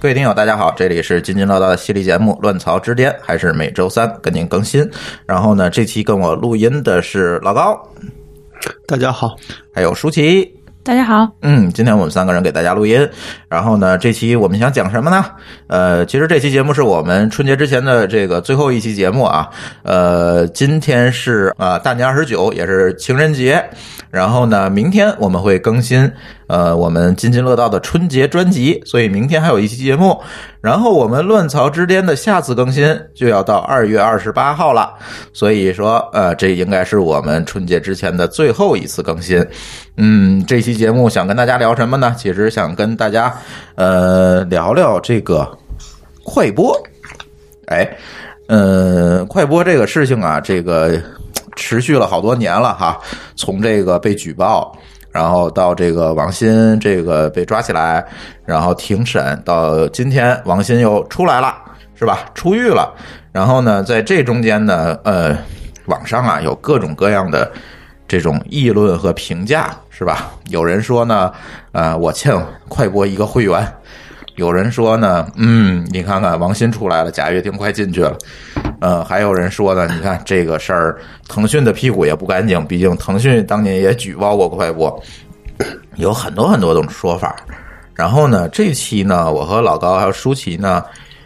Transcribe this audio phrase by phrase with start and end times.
[0.00, 4.88] 各位听友，大家好，这里是津津乐道的犀利节目《乱曹之巅》，还是每周三跟您更新。
[5.26, 7.76] 然后呢，这期跟我录音的是老高，
[8.86, 9.34] 大家好，
[9.74, 10.54] 还有舒淇。
[10.84, 13.06] 大家好，嗯，今天我们三个人给大家录音。
[13.48, 15.24] 然后呢，这期我们想讲什么呢？
[15.66, 19.50] 呃，其实这期节目是我们春节之前的这个最后一期节目啊。
[19.82, 23.62] 呃，今天是啊大年二十九，也是情人节。
[24.10, 26.10] 然后呢，明天我们会更新
[26.48, 30.20] 呃我们津津乐道的春节专辑，所以明天还有一期节目。
[30.60, 34.92] 然后我们乱曹之巅的下次更新就要到二月二十八号了，
[35.32, 39.46] 所以说呃这应该是我们春节之前的最后一次更新。
[39.96, 42.14] 嗯，这期节目想跟大家聊什么呢？
[42.18, 43.32] 其实想跟大家
[43.76, 45.48] 呃聊聊这个
[46.24, 46.76] 快播。
[47.66, 47.88] 哎，
[48.48, 51.00] 呃，快播这个事情啊，这个
[51.54, 52.98] 持续了好多年了哈，
[53.36, 54.76] 从这个被举报。
[55.18, 58.06] 然后到这个王鑫这个被抓起来，
[58.44, 61.52] 然后庭审，到今天王鑫又出来了，
[61.96, 62.20] 是吧？
[62.34, 62.94] 出狱了。
[63.32, 65.36] 然后呢，在这中间呢，呃，
[65.86, 67.50] 网上啊有各种各样的
[68.06, 70.30] 这种议论和评价，是吧？
[70.50, 71.32] 有人说呢，
[71.72, 72.32] 呃，我欠
[72.68, 73.66] 快播一个会员。
[74.38, 78.16] 有人说呢，嗯，你看看王鑫出来了，贾跃亭快进去了，
[78.80, 80.96] 呃，还有人说呢，你看这个事儿，
[81.28, 84.96] 腾讯的屁股也不干净，毕竟腾讯当年也举报过快播，
[85.96, 87.34] 有很多很多种说法。
[87.94, 90.84] 然后呢，这期呢，我和老高还有舒淇呢，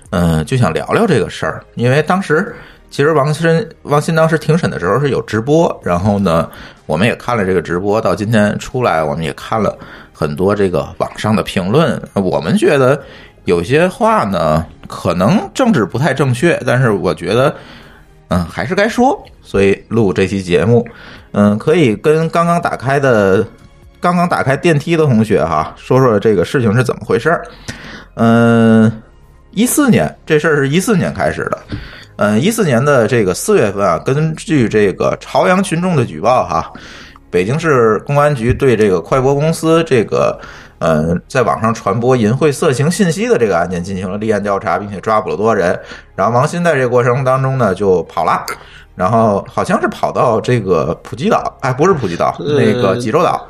[0.08, 2.56] 嗯，就想聊聊这个事儿，因为当时
[2.88, 6.48] 其实王鑫王鑫当时庭审的时候是有直播，然后呢，
[6.86, 9.76] 我们也看了这个直播，到今天出来，我们也看了。
[10.22, 13.02] 很多这个网上的评论，我们觉得
[13.44, 17.52] 有些话呢，可能政治不太正确，但是我觉得，
[18.28, 20.86] 嗯，还是该说，所以录这期节目，
[21.32, 23.44] 嗯，可以跟刚刚打开的、
[23.98, 27.44] 刚刚打开电梯的同学哈，说说这个事情是怎么回事儿。
[28.14, 29.02] 嗯，
[29.50, 31.58] 一四年这事儿是一四年开始的，
[32.14, 36.72] 嗯，一四年的这个四月份啊，根据这个朝阳群众的举报哈。
[37.32, 40.38] 北京市公安局对这个快播公司这个，
[40.78, 45.76] 呃，在网上传播淫秽色情信息的这个案件进行了立案调查，并且抓捕了多人。
[46.14, 48.44] 然后王鑫在这个过程当中呢就跑了，
[48.94, 53.48] 然后好像是跑到这个普吉岛，哎，不是普吉岛，那个济州岛。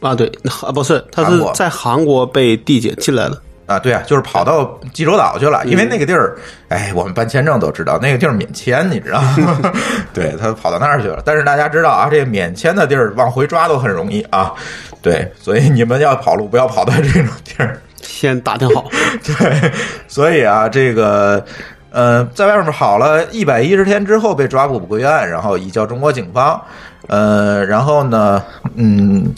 [0.00, 0.30] 啊，对，
[0.62, 3.40] 啊，不是，他是在韩国被递解进来了。
[3.70, 6.36] 啊，对啊，就是跑到济州岛去了，因为那个地儿，
[6.68, 9.72] 哎，我们办签证都知道，那个地儿免签，你知道吗？
[10.12, 11.22] 对他跑到那儿去了。
[11.24, 14.52] 但是大家知道啊，这个免签的地儿往回抓都很容易啊。
[15.00, 18.84] 对，所以你们要跑路，不要跑到这种地儿， 先打听好。
[19.22, 19.72] 对，
[20.08, 21.44] 所以啊，这个，
[21.92, 26.60] 呃，在外面跑了一百一十天之后被抓捕归案，然后移交中国警方。
[27.06, 28.42] 呃，然后呢，
[28.74, 29.32] 嗯。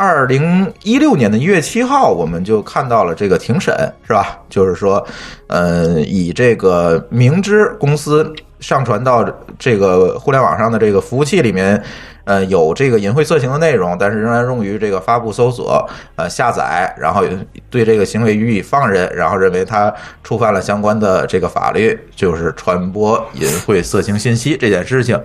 [0.00, 3.74] 二零一六年的一月七号，我们就看到了这个庭审，
[4.06, 4.38] 是吧？
[4.48, 5.06] 就是说，
[5.46, 9.22] 呃，以这个明知公司上传到
[9.58, 11.82] 这个互联网上的这个服务器里面，
[12.24, 15.86] 呃，有这个淫秽色情的内容，但是仍然用于这个发布、搜索、
[16.16, 17.22] 呃下载，然后
[17.68, 19.92] 对这个行为予以放任，然后认为他
[20.24, 25.20] 触犯了相关的这个法律，就是传播淫秽色情信息这件事情。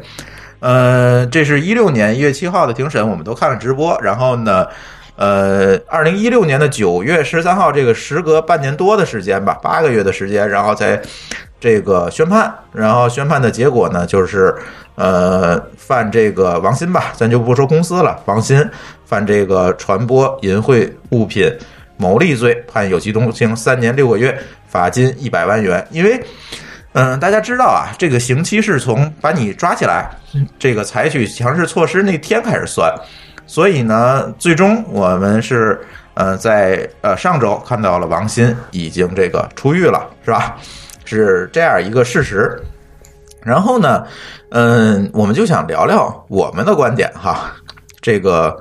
[0.66, 3.96] 呃，这是一六年一月七号的庭审，我们都看了直播。
[4.02, 4.66] 然后呢，
[5.16, 11.00] 呃，二零一六年的九月十三号，这个时隔半年多的时间吧，八个月的时间，然后才
[11.60, 12.52] 这个宣判。
[12.74, 14.56] 然后宣判的结果呢，就是
[14.96, 18.68] 呃，犯这个王鑫吧，咱就不说公司了，王鑫
[19.06, 21.48] 犯这个传播淫秽物品
[21.98, 24.36] 牟利罪，判有期徒刑三年六个月，
[24.68, 25.88] 罚金一百万元。
[25.92, 26.20] 因为
[26.98, 30.10] 嗯，大家知道啊，这个刑期是从把你抓起来，
[30.58, 32.90] 这个采取强制措施那天开始算，
[33.46, 35.78] 所以呢，最终我们是
[36.14, 40.56] 呃在呃上周看到了王鑫已经这个出狱了，是吧？
[41.04, 42.58] 是这样一个事实。
[43.44, 44.08] 然后呢，
[44.52, 47.54] 嗯，我们就想聊聊我们的观点哈。
[48.02, 48.56] 这个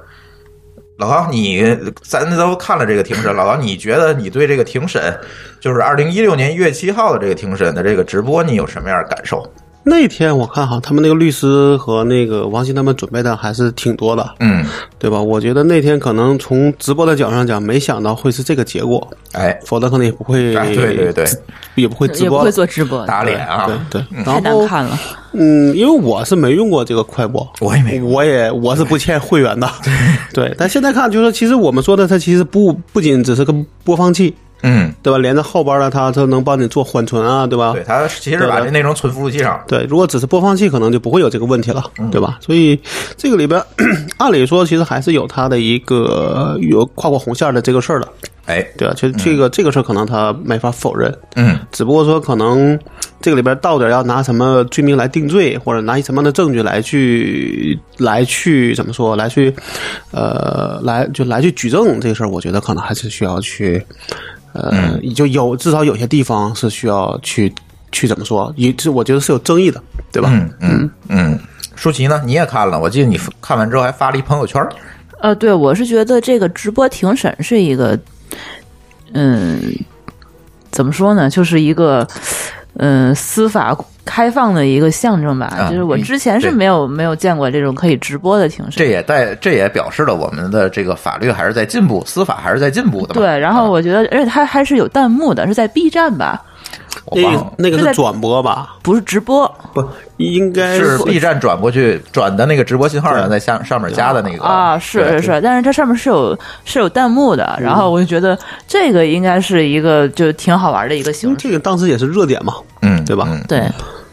[1.05, 5.15] 老高，你咱都看了这个庭审，老高，你觉得你对这个庭审，
[5.61, 9.47] 就是二零一六年一月七号的这个庭审的这个直播，你有什么样的感受？
[9.87, 14.65] 那天我看哈，他们那个律师和那个王鑫他们准备的还是挺多的，嗯，
[14.99, 15.21] 对吧？
[15.21, 21.27] 我觉得那天可能从直播的角度上讲，没想到会是这个结果，哎，否则可能也不会，哎对对对，
[21.75, 24.99] 也不会直播，也不会做直播，打脸啊，对对，太难看了。
[25.33, 29.69] 嗯，因为我是没用过这个快播，我也没，我也我是不欠会员的，
[30.33, 30.55] 对。
[30.57, 33.55] 但现在看，就是说其实我们说的，它其实不不仅只是个
[33.85, 34.35] 播放器。
[34.67, 35.19] 嗯，对吧？
[35.19, 37.73] 连着后边的它，它能帮你做缓存啊，对吧？
[37.75, 39.63] 对，它其实把这内容存服务器上。
[39.69, 42.39] 对，如果只是播放器，可能就不会有这个问题了，对吧？
[42.41, 42.81] 所以
[43.17, 43.63] 这个里边，
[44.17, 48.09] 按理说，其实还是有它的一个有跨过红线的这个事儿的。
[48.47, 51.15] 哎，对啊，其实这个这个事儿可能他没法否认。
[51.37, 52.79] 嗯，只不过说可能
[53.21, 59.55] 这个里边到底要拿什么罪名来定罪，或者拿什么样的证据来去来去怎么说来去
[60.11, 63.83] 呃来就来去举证这个事儿，我觉得可能还是需要去。
[64.55, 67.53] 呃，就有至少有些地方是需要去
[67.93, 70.31] 去怎么说，也这我觉得是有争议的，对吧？
[70.33, 71.39] 嗯嗯嗯。
[71.77, 72.23] 舒淇呢？
[72.25, 72.79] 你也看了？
[72.79, 74.65] 我记得你看完之后还发了一朋友圈。
[75.19, 77.99] 呃，对，我是觉得这个直播庭审是一个，
[79.13, 79.61] 嗯，
[80.71, 81.29] 怎么说呢？
[81.29, 82.07] 就是一个，
[82.77, 85.69] 嗯，司法开放的一个象征吧。
[85.71, 88.75] 就是我之前是没有没有见过这种可以直播的庭审。
[88.77, 93.15] 这也代这也表示了我们的这个法律还是在进步，司法还是在进步的。
[93.15, 96.43] 对，然后我觉得，而且它还是有弹幕的，是在 B 站吧？
[97.13, 98.77] 那个那个是转播吧？
[98.83, 99.87] 不是直播，不
[100.17, 104.45] 应该是 B 站转过去转的那个直播信号上，在下上面加的那个。
[104.45, 111.37] 啊，是是是，但是它上面是有是有弹幕的，然后我就觉得这个应该是一个就挺好玩的一个形式。
[111.39, 113.29] 这个当时也是热点嘛，嗯，对吧？
[113.47, 113.63] 对，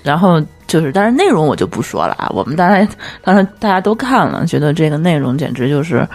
[0.03, 2.87] 然后就是，但是内容我就不说了啊，我们当然
[3.23, 6.07] 当然大家都看了，觉得这个内容简直就是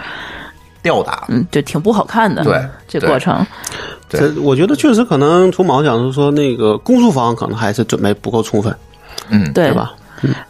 [0.81, 3.45] 吊打，嗯，就挺不好看的，对，这过程。
[4.09, 8.73] 这我觉得确实可能从某个角度说，那个公诉方可能还是准备不够充分，
[9.29, 9.93] 嗯，对吧？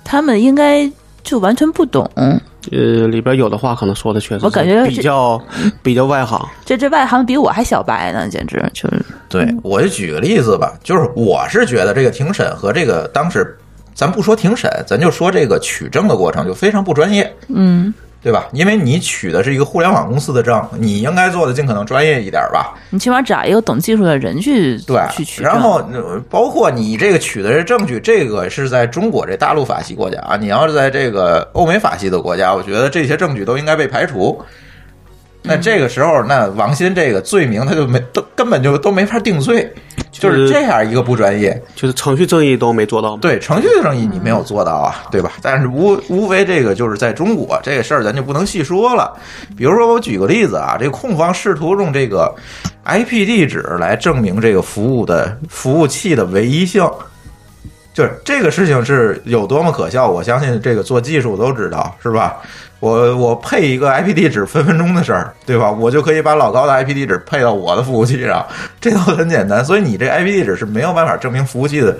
[0.03, 0.89] 他们应该
[1.23, 2.09] 就完全不懂。
[2.15, 5.41] 呃，里边有的话可能说的确实，我感觉比较
[5.81, 6.39] 比较外行。
[6.65, 9.05] 这这外行比我还小白呢，简直就是。
[9.29, 13.57] 对，我就举个例子吧，就是我是觉得这个庭审和这个当时，
[13.95, 17.33] 咱不说庭审，咱就说这个取证的过程就非常不专业。
[17.47, 17.93] 嗯。
[18.27, 18.49] 对吧？
[18.51, 22.75] 因为你取的是一个互联网公司的证，你应该做的尽可能专业一点吧。
[22.89, 25.41] 你起码找一个懂技术的人去对去取。
[25.41, 25.81] 然后
[26.29, 30.35] 包括你这个取的这证据，这个是在中国这大陆法系国家啊。
[30.35, 34.37] 你要是在这个欧美法系的国家，我觉得这些证据都应该被排除。
[35.47, 39.71] 那这个时候，那王鑫这个罪名他就没都根本就都没法定罪，
[40.11, 43.15] 就是这样一个不专业，就是程序正义都没做到。
[43.17, 45.31] 对，程序正义你没有做到啊，对吧？
[45.41, 49.17] 但是无无非这个就是在中国这个事儿，咱就不能细说了。
[49.55, 52.33] 比如说，我举个例子啊，这个控方试图用这个
[52.85, 56.89] IP 地址来证明这个服务的服务器的唯一性，
[57.93, 62.37] 就是这个事情是有多么可笑，我相信这个做技术都知道，是吧？
[62.79, 65.71] 我我配一个 IP 地址分分钟的事儿，对吧？
[65.71, 68.45] 我就可以把老高的 IP 地址配到我的服务器上，
[68.79, 69.65] 这都很简单。
[69.65, 71.97] 所以你这 IP 地址是没有办法证明服务器的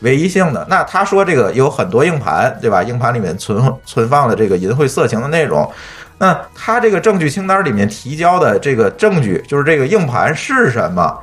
[0.00, 0.66] 唯一性的。
[0.68, 2.82] 那他说这个有很多硬盘，对吧？
[2.82, 5.70] 硬盘里面存存放的这个淫秽色情的内容，
[6.16, 11.14] 那他这个证据清单里面提交的这个证据，就是这个硬盘是什么？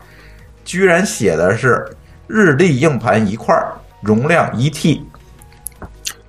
[0.63, 1.83] 居然写的是
[2.27, 3.55] 日历硬盘一块，
[4.01, 5.03] 容量一 T。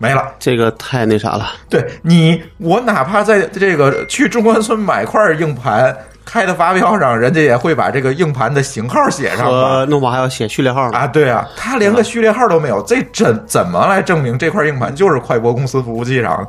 [0.03, 1.53] 没了，这个太那啥了。
[1.71, 9.85] 对你，我哪怕在这个去中关村买块硬盘，开的发票上，人家也会把这个硬盘的型号写上吧？
[9.85, 11.07] 弄不还要写序列号啊？
[11.07, 16.45] 对啊，他连个序列号都没有，这怎怎么来证明这块硬盘就是快播公司服务器上？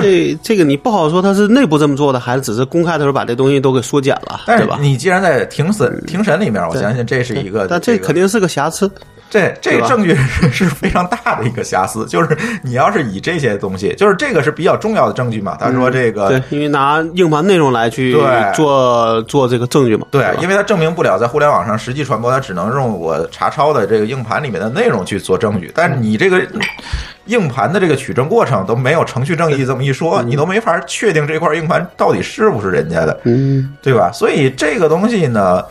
[0.00, 4.78] 这这个你不好说，他是内部这么做的，还是只是公开的时候把这东西都给缩减了，对吧？
[4.80, 8.90] 你既然在庭审庭审里面，我相信这是一个，但这肯定是个瑕疵。
[9.30, 10.14] 这这个证据
[10.52, 15.56] 是非常大的一个瑕疵，就是你要是以这些东西，就是这个是比较重要的证据嘛。
[15.58, 18.14] 他说这个，对，因为拿硬盘内容来去
[18.54, 20.06] 做做这个证据嘛。
[20.10, 25.72] 对，因为他证明不了在互联网上实际传播，他只能用我查抄的这个硬盘里面的内容去做证据。
[25.74, 26.38] 但是你这个
[27.26, 34.10] 硬盘的这个取证过程都没有程序正义这么一说，你都没法确定这块硬盘到底是不是人家的，嗯，对吧？
[34.12, 35.64] 所以这个东西呢。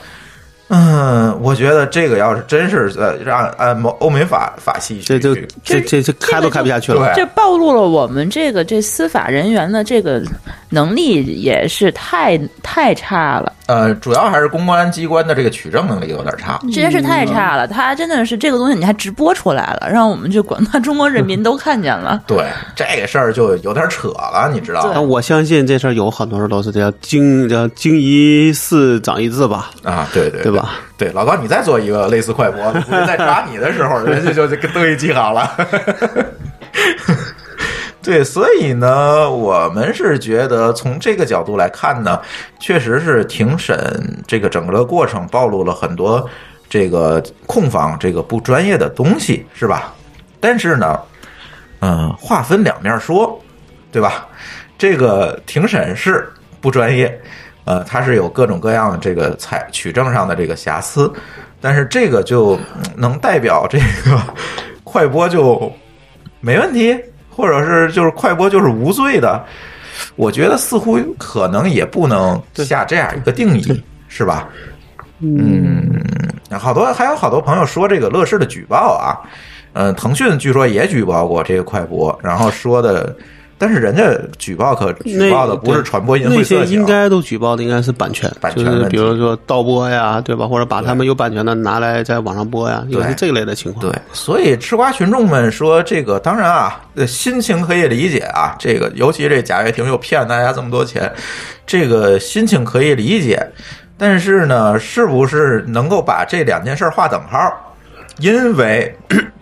[0.74, 5.36] 嗯，我觉得这个要是真是呃让按欧欧美法法系，这就
[5.66, 7.12] 这这这开都开不下去了。
[7.14, 10.24] 这暴露了我们这个这司法人员的这个
[10.70, 16.58] 能力也是太太差了，呃，主要还是公安机关的这个取证能力有点差。
[16.64, 17.68] 这件事太差了。
[17.68, 22.22] 他真的是这个东西，你还直播出来了，让我们这广大中国人民都看见了。
[22.26, 24.92] 对这个事儿就有点扯了，你知道吗？
[24.94, 30.61] 但我相信这事儿有很多人都是这样，经叫经一事长一智吧，啊，对对对吧？
[30.98, 35.52] 对，老高，你再做一个类似快播，估计在抓你的时候，人家就就都给记好了。
[38.04, 42.20] 对，所以呢，我们是觉得从这个角度来看呢，
[42.60, 43.78] 确实是庭审
[44.26, 46.28] 这个整个的过程暴露了很多
[46.68, 49.94] 这个控方这个不专业的东西，是吧？
[50.40, 51.00] 但是呢，
[51.82, 53.40] 嗯，话分两面说，
[53.92, 54.28] 对吧？
[54.80, 56.28] 这个庭审是
[56.60, 57.22] 不专业，
[57.64, 61.12] 呃，它是有各种各样的这个采取证上的这个瑕疵，
[61.60, 64.20] 但是这个就嗯能代表这个
[64.84, 65.72] 快播就
[66.40, 66.98] 没问题，
[67.30, 69.44] 或者是就是快播就是无罪的，
[70.16, 74.50] 我觉得似乎可能也不能下这样一个定义，是吧？
[75.20, 76.04] 嗯，
[76.60, 79.22] 好多还有好多朋友说这个乐视的举报啊，
[79.74, 83.16] 嗯，腾讯据说也举报过这个快播，然后说的，
[83.62, 84.04] 但是人家
[84.40, 90.48] 举报可举报的不是传播淫那秽色情，那些应该都举报的应该是版权，就是版权问题比如说盗播呀，对吧？
[90.48, 93.86] 或者把他们有版权的拿来在网上播呀，有是这一类的情况。
[93.86, 98.56] 对，所以吃瓜群众们说这个，当然啊，呃心情可以理解啊。
[98.58, 101.14] 这个尤其这贾跃亭又骗大家这么多钱，
[101.68, 103.40] 这个心情可以理解。
[103.96, 107.40] 但是呢，是不是能够把这两件事儿划等号？
[108.18, 108.96] 因为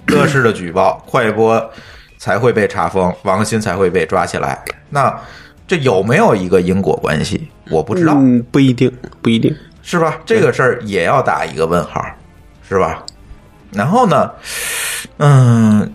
[0.08, 1.58] 乐视的举报，快播
[2.20, 4.64] 才会被查封，王鑫才会被抓起来。
[4.90, 5.18] 那
[5.66, 7.48] 这有没有一个因果关系？
[7.72, 8.14] 我不知道。
[8.16, 9.56] 嗯，不一定，不一定。
[9.82, 10.20] 是吧？
[10.26, 12.06] 这个事儿也要打一个问号，
[12.68, 13.04] 是吧？
[13.72, 14.30] 然后呢，
[15.18, 15.92] 嗯，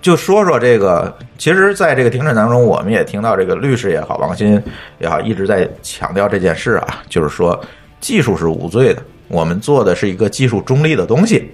[0.00, 4.62] 就说说这个，其实在这个庭审当中，我们也听到这个律师也好，王鑫
[4.98, 7.58] 也好，一直在强调这件事啊，就是说
[8.00, 11.50] 技术是无罪的，我们做的是一个技术中立的东西。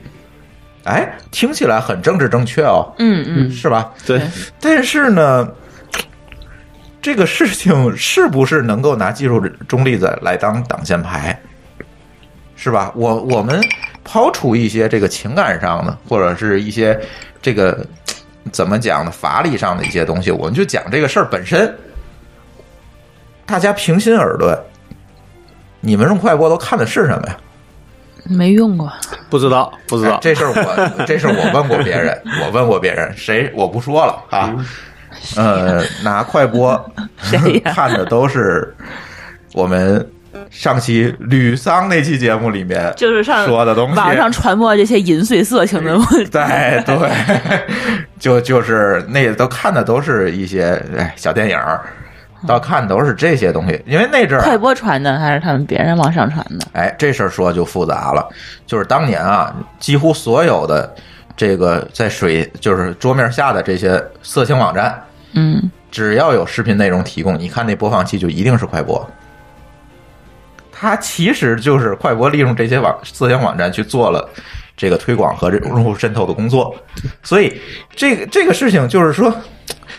[0.89, 3.93] 哎，听起来很政治正确哦，嗯嗯，是吧？
[4.07, 4.23] 对，
[4.59, 5.47] 但是呢，
[7.03, 11.39] 这个事情是不是能够拿技术中立的来当挡箭牌，
[12.57, 12.91] 是吧？
[12.95, 13.61] 我我们
[14.03, 16.99] 抛除一些这个情感上的，或者是一些
[17.43, 17.87] 这个
[18.51, 21.77] 怎么讲呢，法理上的一些东西，我们就讲这个事儿本身。
[23.45, 24.59] 大家平心而论，
[25.81, 27.37] 你们用快播都看的是什么呀？
[28.29, 28.93] 没用过，
[29.31, 30.19] 不知道，不知道哎。
[30.23, 34.55] 这事儿我 这事儿我问过别人，我问过别人，谁我不说了啊。
[35.37, 36.93] 呃，拿快播
[37.23, 38.75] 谁呀 看的都是
[39.55, 40.07] 我们
[40.51, 46.31] 上期吕桑那期节目里面就是上说的东西，网上传播这些淫秽色情的问题。
[46.31, 47.11] 对对，
[48.21, 51.81] 就就是那都看的都是一些哎小电影儿，
[52.47, 56.67] 到看都是这些东西，因为那阵儿啊快播传的还是他们别人往上传的？
[56.73, 58.29] 哎，这事儿说就复杂了，
[58.67, 60.95] 就是当年啊，几乎所有的
[61.37, 65.03] 这个在水就是桌面下的这些色情网站，
[65.33, 69.09] 嗯，只要有视频内容提供，你看那播放器就一定是快播。
[70.71, 74.29] 它其实就是快播利用这些网色情网站去做了
[74.77, 76.73] 这个推广和这种用户渗透的工作，
[77.21, 77.61] 所以
[77.97, 79.35] 这个这个事情就是说，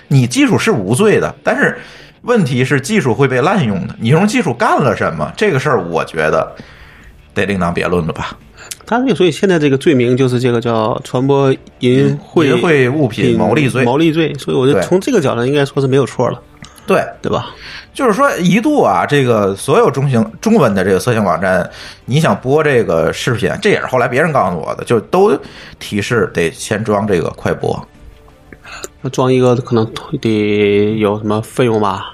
[0.07, 1.77] 你技术是无罪的，但是
[2.21, 3.95] 问题是技术会被滥用的。
[3.99, 5.31] 你用技术干了什么？
[5.37, 6.55] 这个事儿，我觉得
[7.33, 8.37] 得另当别论了吧。
[8.85, 16.41] 他这个所以现在这个罪名就是这个叫传播淫秽淫秽物品牟利罪牟利罪，所以我觉得从这个角度应该说是没有错了，
[16.87, 17.49] 对，对吧？
[17.93, 21.69] 就是说，一度啊，这个所有中型中文的这个色情网站，
[22.05, 25.37] 你想播这个视频，这也是后来别人告诉我的，就都
[25.79, 27.87] 提示得先装这个快播，
[29.01, 29.89] 那装一个可能
[30.19, 32.13] 得有什么费用吧？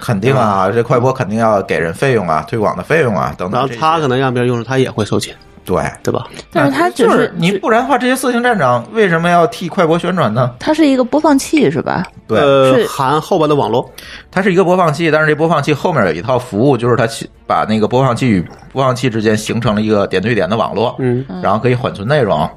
[0.00, 3.60] 肯定啊，这快播肯定要给人费用啊，推广的费用啊，等等。
[3.60, 6.26] 然后他可能让别人用了，他也会收钱，对，对吧？
[6.50, 10.50] 但是它只就是你不然的话，这些色情站长为什么要替快播宣传呢？
[10.58, 12.02] 它是一个播放器是吧？
[12.28, 13.90] 对，呃是，含后边的网络，
[14.30, 18.40] 它是一个播放器，但是这播放器后面有一套服务，就是它去把那个播放器与
[18.72, 22.48] 播放器之间形成了一个点对点的网络，嗯，然后可以缓存内容。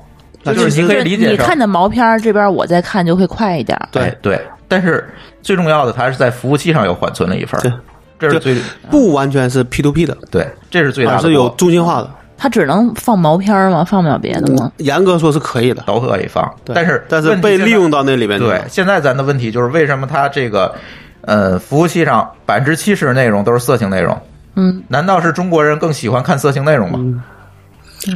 [0.47, 3.87] 那就就是是你可以理解你看的毛片儿这边我在看就会快一点儿。
[3.91, 5.07] 对哎对，但是
[5.41, 7.71] 最重要的，它是在服务器上有缓存了一份儿，对，
[8.19, 8.55] 这是最
[8.89, 12.09] 不完全是 P to P 的，对，这是最大的是有锅中心化的。
[12.39, 13.83] 它只能放毛片儿吗？
[13.83, 14.71] 放不了别的吗？
[14.77, 20.75] 严格说是可以的，都可以放，对但是但是被利用到那里边对，现在咱的问题就是为什么它这个
[21.21, 24.15] 呃服务器上百分之七十内容都是色情内容？
[24.53, 27.23] 嗯，难道是中国人更喜欢看色情内容吗？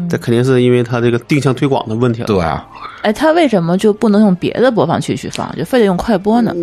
[0.09, 2.27] 这肯定是因为它这个定向推广的问题了。
[2.27, 2.65] 对啊，
[3.01, 6.53] 哎，它为什么就不能用别的播放器去放，就非得用快播呢？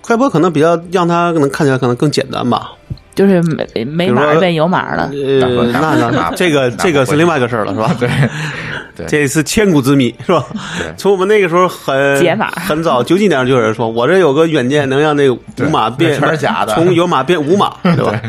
[0.00, 2.72] 快播可能比较让它可能看起来可能更简单吧。
[3.14, 5.10] 就是没没码儿变有码了。
[5.12, 5.40] 呃，
[5.72, 7.92] 那那 那这个这个是另外一个事儿了，是吧？
[7.98, 8.08] 对，
[8.98, 9.06] 对。
[9.06, 10.44] 这是千古之谜， 是吧？
[10.98, 16.74] 从我们那个时候很解码很早，九几年就有人说，我这有个软件能让那个无码变全是假的。
[16.74, 18.20] 从有码变无码， 对吧？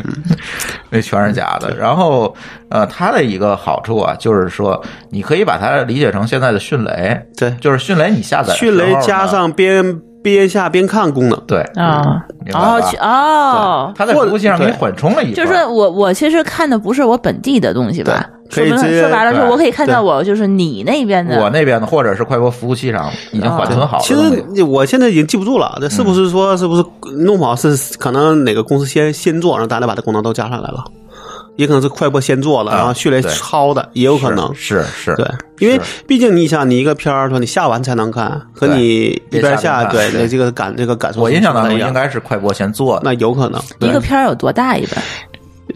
[0.88, 1.76] 那全是假的。
[1.76, 2.34] 然后，
[2.68, 7.50] 呃，它的一个好处啊，就是说，你可以把它理解成现在的迅雷，对。
[7.60, 11.60] 就是迅雷你下载迅雷加上边边下边看功能，对。
[11.74, 12.24] 啊。
[12.52, 18.26] 哦去哦，它在服务器上给你缓冲了一下，就是说我我其实看的不是我本地的东西吧？
[18.50, 21.40] 说白了对可以说白了，对说我可以看到我就是你那边的。
[21.40, 24.14] 我那边的，或者是快播服务器上已经缓存好了其。
[24.14, 26.84] 实我现在已经记不住了，这是不是说是不是
[27.18, 30.82] 弄不好是可能哪个公司先先做，然后大家把这功能都加上来了，
[31.60, 34.50] 也可能是快播先做了，啊然后迅雷对抄的，也有可能。
[34.54, 35.26] 是是，对，
[35.58, 43.02] 因为毕竟你想，你一个片儿说你下完才能看，和你一边下，对这个感这个感受，我印象当中应该是快播先做的。
[43.04, 43.60] 那有可能。
[43.80, 45.04] 一个片儿有多大一般？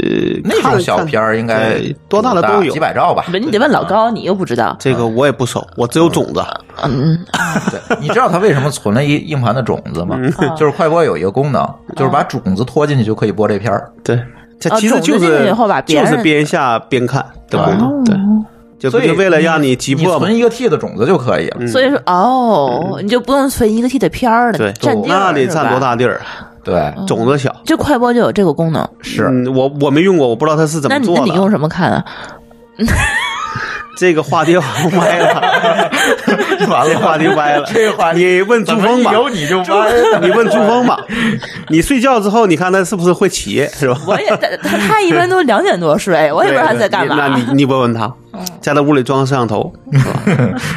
[0.00, 0.08] 呃，
[0.42, 3.38] 那种小片儿应该多大的都有几百兆吧不，？
[3.38, 4.74] 你得问老高，你又不知道。
[4.80, 6.42] 这个我也不熟，我只有种子。
[6.82, 7.16] 嗯，
[7.70, 10.18] 对，你知道它为什么存了一硬盘的种子吗？
[10.18, 11.62] 嗯就是快播有一个功能，
[11.94, 13.88] 就是把种子拖进去就可以播这片儿。
[14.02, 14.18] 对，
[14.58, 15.54] 这哦其实就是
[15.86, 18.04] 就是边下边看的功能。
[18.04, 18.16] 对，
[18.78, 20.36] 就所以就为了让你急你迫嘛存。
[20.36, 21.66] 一个 T 的种子就可以了。
[21.66, 25.80] 所以说哦，你就不用存一个 T 的片儿了，对，占地那得占多？
[25.80, 26.20] 大地儿？
[26.62, 27.54] 对，种子小。
[27.64, 31.22] 就快播就有这个功能，是嗯，我我没用过，我不知道它是怎么做的。
[31.22, 32.04] 你那你用什么看啊？
[33.96, 34.64] 这个话题歪
[35.18, 35.50] 了，
[36.68, 37.64] 完了话题歪了。
[37.72, 40.20] 这个话题你问朱峰吧，有你就歪了。
[40.20, 40.98] 你问朱峰吧。
[41.68, 43.98] 你睡觉之后，你看他是不是会起，是吧？
[44.06, 47.14] 我也他他他一般都两点多睡，我也不知道他在干嘛。
[47.16, 48.12] 那你你问问他，
[48.60, 49.72] 在他屋里装个摄像头，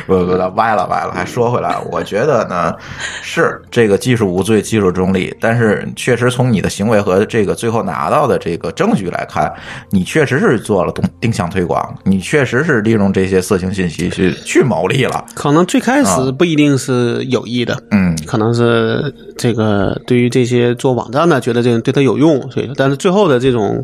[0.05, 1.11] 不不不，歪了歪了。
[1.13, 2.73] 还说回来，我觉得呢，
[3.21, 9.51] 是这个技术无罪，技术中立，但是确实从你的行为和这个最后拿到的这个证据来看，
[9.89, 15.25] 你确实是做了定定向推广，你确实是利用这些色情信息去去牟利了。
[15.35, 23.83] 可能最开始不一定是有意的，嗯，可能是这个对于这些做网站的，觉得这个对他有用，所以但是最后的这种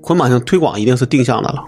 [0.00, 1.62] 捆绑性推广一定是定向的了，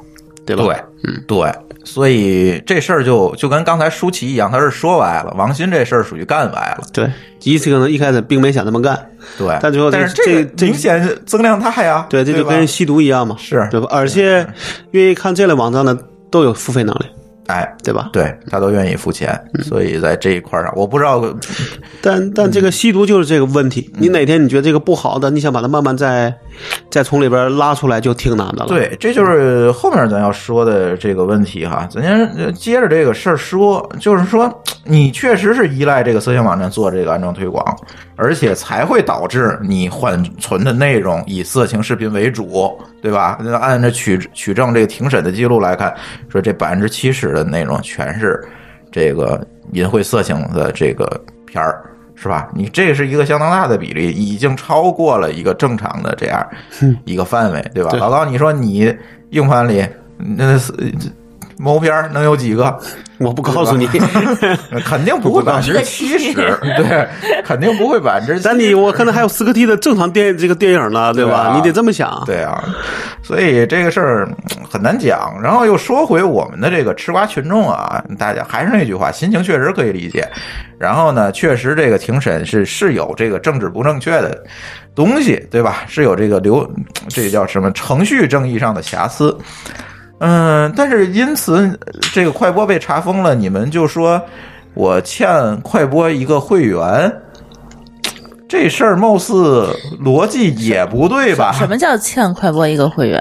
[0.47, 0.63] 对吧？
[0.65, 0.75] 对，
[1.05, 1.53] 嗯，对。
[1.85, 6.85] 所以这事儿就就跟刚才舒淇一样，他是说歪了，王鑫这事儿属于干歪了。
[6.93, 7.11] 对，
[7.43, 8.97] 一可能一开始并没想这么干，
[9.37, 12.07] 对，但最后这但是这明显是增量大呀。
[12.09, 13.89] 对，这就跟吸毒一样嘛，是对吧？
[13.91, 14.47] 而且
[14.93, 15.93] 愿意看这类网站的
[16.31, 17.07] 都有付费能力，
[17.49, 18.11] 哎，对吧？
[18.13, 21.21] 对他都愿意付钱，嗯所以在这一块上，我不知道
[22.01, 26.33] 但但这个吸毒就是这个问题，你哪天你觉得这个不好的，你想把它慢慢再
[26.91, 31.89] 再从里边拉出来，就挺难的了。，对，这就是后面咱要说的这个问题哈。
[31.91, 34.53] 咱先接着这个事儿说，就是说
[34.85, 37.65] 你确实是依赖这个色情网站做这个安装推广，
[38.17, 43.39] 而且才会导致你缓存的内容以色情视频为主，对吧？
[43.41, 45.95] 那按照取取证这个庭审的记录来看，
[46.29, 48.43] 说这百分之七十的内容全是
[48.91, 51.09] 这个淫秽色情的这个
[51.47, 51.85] 片儿。
[52.23, 52.49] 是吧？
[52.55, 56.47] 你这是一个相当大的比例，已经超过了一个正常的这样
[57.05, 57.91] 一个范围，对吧？
[57.99, 58.97] 老高，你说你
[59.31, 59.85] 硬盘里
[60.17, 60.73] 那是
[61.59, 62.79] 毛片能有几个？
[63.19, 63.87] 我不告诉你，
[64.85, 67.09] 肯定不会百分之七十，对，
[67.45, 68.43] 肯定不会百分之。
[68.43, 71.31] 但你我可能还有四个 T 的正常电这个电影呢，对吧？
[71.31, 72.21] 对啊你得这么想。
[72.27, 72.65] 对啊，
[73.23, 75.39] 所以这个事儿嗯很难讲。
[75.41, 80.29] 然后又说回我们的这个吃瓜群众啊，大家还是那句话，心情确实可以理解。
[80.77, 84.43] 然后呢，确实这个庭审是是有这个政治不正确的
[84.97, 85.85] 东西，对吧？
[85.87, 86.69] 是有这个流
[87.09, 89.37] 这叫什么程序正义上的瑕疵。
[90.25, 91.77] 嗯，但是因此
[92.13, 94.23] 这个快播被查封了，你们就说
[94.73, 97.13] 我欠快播一个会员。
[98.49, 99.67] 这事儿貌似
[100.05, 101.51] 逻辑也不对吧？
[101.53, 103.21] 什么叫欠快播一个会员？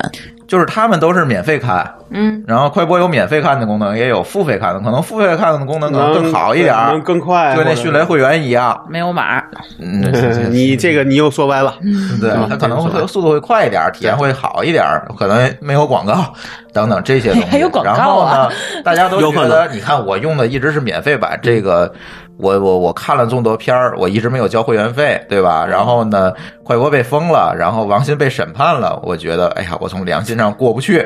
[0.51, 8.85] 就是他们都是免费看，嗯，然后快播有免费看的功能，也有付费看的，可能付费看的功能可能更好一点更快，就跟那迅雷会员一样。
[8.89, 9.41] 没有码，
[9.79, 10.03] 嗯，
[10.51, 11.73] 你这个你又说歪了，
[12.19, 14.83] 对，它可能会速度会快一点，体验会好一点，
[15.17, 16.33] 可能没有广告
[16.73, 17.47] 等等这些东西。
[17.47, 17.95] 还有广告啊。
[17.97, 21.93] 然后呢，大家都觉得，你看我用的一直是免费版，这个
[22.38, 25.65] 我我我看了这么多片儿，我一直没有交会员费，对吧？
[25.65, 31.06] 然后呢，快播被封了，然后王鑫被审判了，我觉得，哎呀，我从良心上过不去，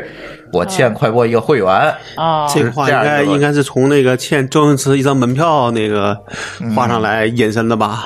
[0.53, 1.67] 我欠快播一个会员。
[2.15, 6.17] 啊，这个话应该应该是从那个欠周星驰一张门票那个
[6.61, 8.05] 嗯画上来引申的吧？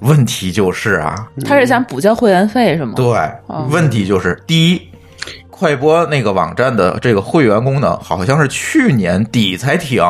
[0.00, 2.94] 问题就是啊，他是想补交会员费是吗？
[2.96, 3.06] 对，
[3.68, 4.80] 问题就是第一，
[5.50, 10.02] 快播那个网站的这个会员功能，好像是去年底才停，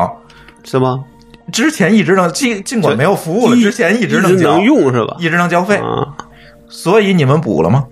[0.63, 1.03] 是吗？
[1.51, 5.15] 之前一直能尽尽管没有服务了，之前一直能交，用是吧？
[5.19, 6.07] 一直能交费，啊，
[6.67, 7.85] 所以你们补了吗？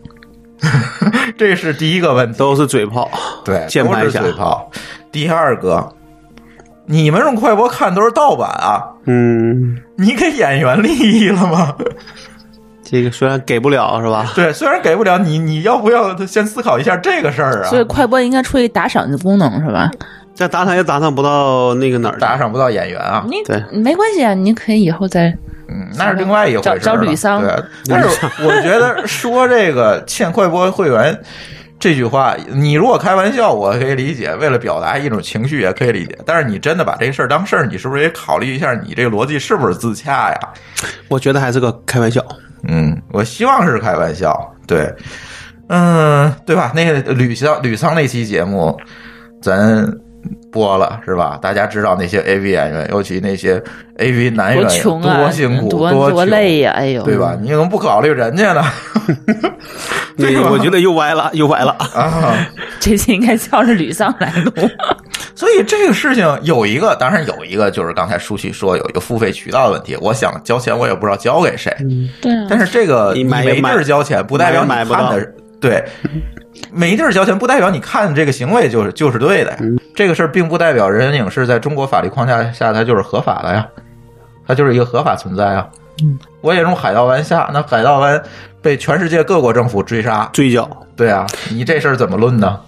[1.38, 3.10] 这是第一个问题，都是嘴炮，
[3.46, 4.72] 对，键盘侠嘴炮。
[5.12, 5.88] 第二个，
[6.86, 11.76] 你们用快播看都是盗版啊，嗯，你给演员利益了吗？
[12.90, 14.32] 这个虽然给不了是吧？
[14.34, 17.70] 对，虽然给不了你，你要不要先思考一下这个事儿啊？
[17.70, 19.92] 所以快播应该出一打赏的功能是吧？
[20.38, 25.36] 这打赏也打赏不到那个哪儿，打赏不到演员啊，你对没关系啊，你可以以后再
[25.68, 26.78] 嗯，那是另外一回事了。
[26.80, 27.56] 找找吕桑对，
[27.90, 28.08] 但是
[28.44, 31.20] 我觉得说这个欠快播会员
[31.80, 36.18] 这句话，你如果开玩笑，我可以理解，为了表达一种情绪也可以理解。
[36.26, 40.40] 但是你真的把这事儿当事儿，你是不是也考虑一下，你这个逻辑是不是自洽呀？
[41.10, 42.24] 我觉得还是个开玩笑。
[42.68, 44.94] 嗯，我希望是开玩笑，对，
[45.70, 46.72] 嗯，对吧？
[46.76, 48.76] 那个吕桑吕桑那期节目，
[49.42, 49.86] 咱
[50.52, 51.38] 播了是吧？
[51.42, 53.62] 大家知道那些 AV 演员，尤其那些
[53.98, 57.38] AV 男演员多辛苦，多多穷累呀、哎呦，对吧？
[57.42, 58.64] 你怎么不考虑人家呢？
[60.18, 61.72] 你 我觉得又歪了，又歪了。
[61.94, 62.36] 啊，
[62.80, 64.52] 这次应该叫着吕桑来录。
[65.36, 69.96] 所以这个事情有一个，当然有一个，就是刚才舒淇说有一个付费渠道的问题。
[70.02, 71.72] 我想交钱，我也不知道交给谁。
[72.20, 75.84] 对啊，但是这个你你没地儿交钱，不代表你买也买不到看的对，
[76.72, 79.58] 没地儿交钱不代表你看的这个行为就是就是对的呀。
[79.96, 83.68] 这个事儿并不代表人人影视在中国法律框架下它就是合法的呀，
[84.46, 85.68] 它就是一个合法存在啊。
[86.42, 88.22] 我也用海盗湾下，那海盗湾
[88.62, 92.60] 被全世界各国政府追杀，追缴对啊，你这事儿怎么论呢？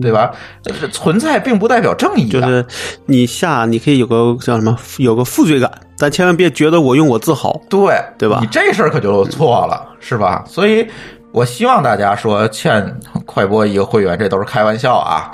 [0.00, 0.30] 对吧？
[0.64, 2.64] 呃存在并不代表正义、啊，就是
[3.06, 7.60] 你下，你可以有个叫什么，有个负罪感，但千万别觉得我用我自豪。
[7.68, 10.44] 对对吧你这事儿可就错了，是吧？
[10.46, 10.86] 所以
[11.32, 15.30] 我希望大家说欠快播一个会员，这都是开玩笑啊。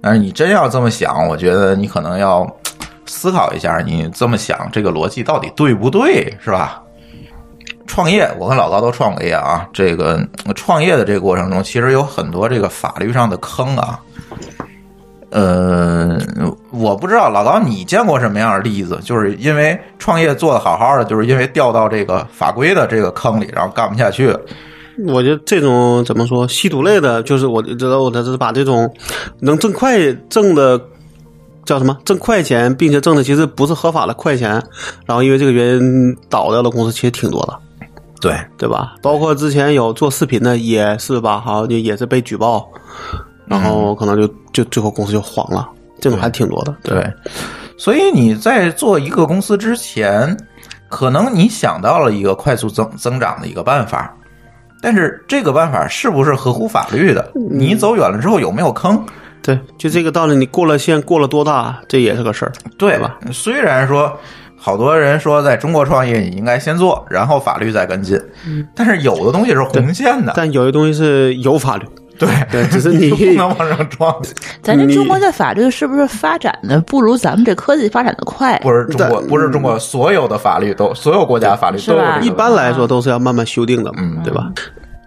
[0.00, 2.46] 但是你真要这么想，我觉得你可能要
[3.06, 6.82] 思考一下，你这么想这个逻辑到底对不对，是吧？
[7.86, 9.66] 创业，我跟老高都创过业啊。
[9.72, 10.20] 这个
[10.56, 14.00] 创业的这个过程中，其实有很多这个法律上的坑啊。
[15.30, 16.18] 呃，
[16.70, 24.36] 我不知道老高你见过什么样的例子，就是因为创业做的好好的，就是因为掉到这个法规的这个坑里，然后干不下去。
[25.08, 28.92] 我觉得这种怎么说，吸毒类的，就是我知道，我他是把这种
[29.40, 30.80] 能挣快挣的
[31.64, 34.50] 叫什么挣快钱，并且挣的其实不是合法的快钱，
[35.04, 37.58] 然后因为这个原因倒掉的公司其实挺多的，
[38.20, 38.94] 对，对吧？
[39.02, 42.66] 包括之前有做视频的也是吧，好像就也是被举报，
[43.46, 45.68] 然后可能就就最后公司就黄了，
[46.00, 46.74] 这种还挺多的。
[46.82, 47.04] 对，
[47.76, 50.34] 所以你在做一个公司之前，
[50.88, 54.16] 可能你想到了一个快速增增长的一个办法，
[54.80, 57.32] 但是这个办法是不是合乎法律的？
[57.50, 59.04] 你走远了之后有没有坑？
[59.42, 62.52] 对，就这个道理，你过了线过了多大，这也是个事儿。
[62.76, 63.18] 对吧？
[63.32, 64.12] 虽然说
[64.56, 68.20] 好多人说在中国创业你应该先做，然后法律再跟进，
[68.74, 71.86] 但是有的东西是红线的，但有些东西是有法律，
[72.20, 74.14] 对对，只是你就 不能往上撞。
[74.62, 78.58] 咱这中国的法律是不是发展的不如咱们这科技发展的快？
[78.62, 84.50] 不是中国，不是中国，所有的法律都，所有国家法律都有这个一般来说都是要慢慢修订的嘛，嗯对吧？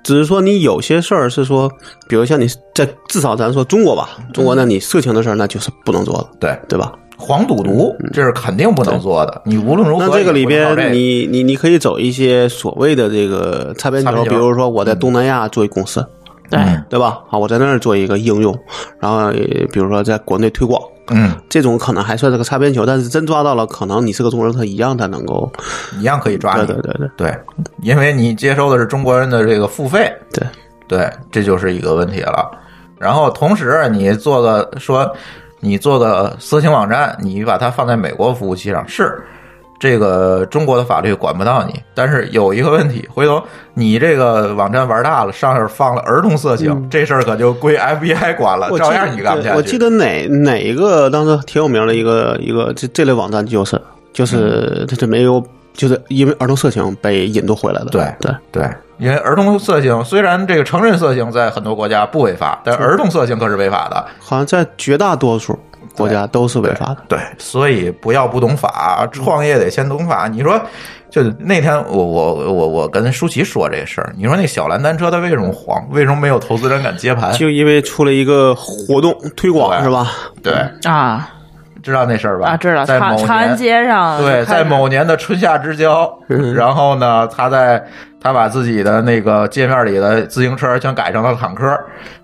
[0.04, 1.69] 只是说你有些事儿是说，
[2.08, 6.93] 比如像你在至少咱说中国吧，中国那你色情的事儿那就是不能做了，对对吧？
[7.22, 9.41] 黄赌毒，这是肯定不能做的。
[9.43, 16.04] 你无论如何，那这个里边你你你可以走一些所谓的这个擦边球，擦边球比如说我在东南亚做一公司，
[16.49, 16.59] 对，
[16.89, 17.19] 对吧？
[17.27, 18.57] 好，我在那儿做一个应用，
[18.99, 19.31] 然后
[19.71, 25.51] 比如说在国内推广，嗯，这种可能还算是个擦边球，但是真抓到了，可能你是个中国人，他一样他能够，
[25.97, 26.65] 一样可以抓你。
[26.65, 27.27] 对对对对。
[27.27, 27.39] 对。
[27.81, 30.47] 因为你接收的是中国人的这个付费，对，
[30.88, 32.49] 对，这就是一个问题了。
[32.97, 35.09] 然后同时你做个说，
[35.59, 38.88] 你做个色情网站，你把它放在美国服务器上。
[38.88, 39.21] 是。
[39.80, 43.42] 这个中国的法律管不到你，但是有一个问题，回头
[43.74, 49.56] 你这个网站玩大了，上面放了儿童色情，这事儿可就归 FBI 管了，照样你干不下去。
[49.56, 55.42] 我记得哪哪一个当时挺有名的一个一个这这类网站就是就是它就没有，
[55.74, 57.86] 就是因为儿童色情被引渡回来的。
[57.86, 64.06] 对对，对，因为儿童色情虽然这个成人色情在很多国家不违法，但儿童色情可是违法的。
[64.20, 65.58] 好像在绝大多数
[65.99, 66.97] 国家都是违法的。
[67.07, 70.27] 对，所以不要不懂法，创业得先懂法。
[70.27, 70.59] 你说，
[71.09, 75.88] 就那天我我我我跟舒淇说这事儿，你说那小蓝单车它为什么黄？
[75.91, 77.33] 为什么没有投资人敢接盘？
[77.33, 80.12] 就因为出了一个活动推广是吧？
[80.41, 81.29] 对，啊，
[81.82, 82.50] 知道那事儿吧？
[82.50, 87.84] 啊，知道在某长长安街上对，在某年的春夏之交，嗯然后呢，他在
[88.22, 91.65] 他把自己的那个界面里的自行车全改成了坦克。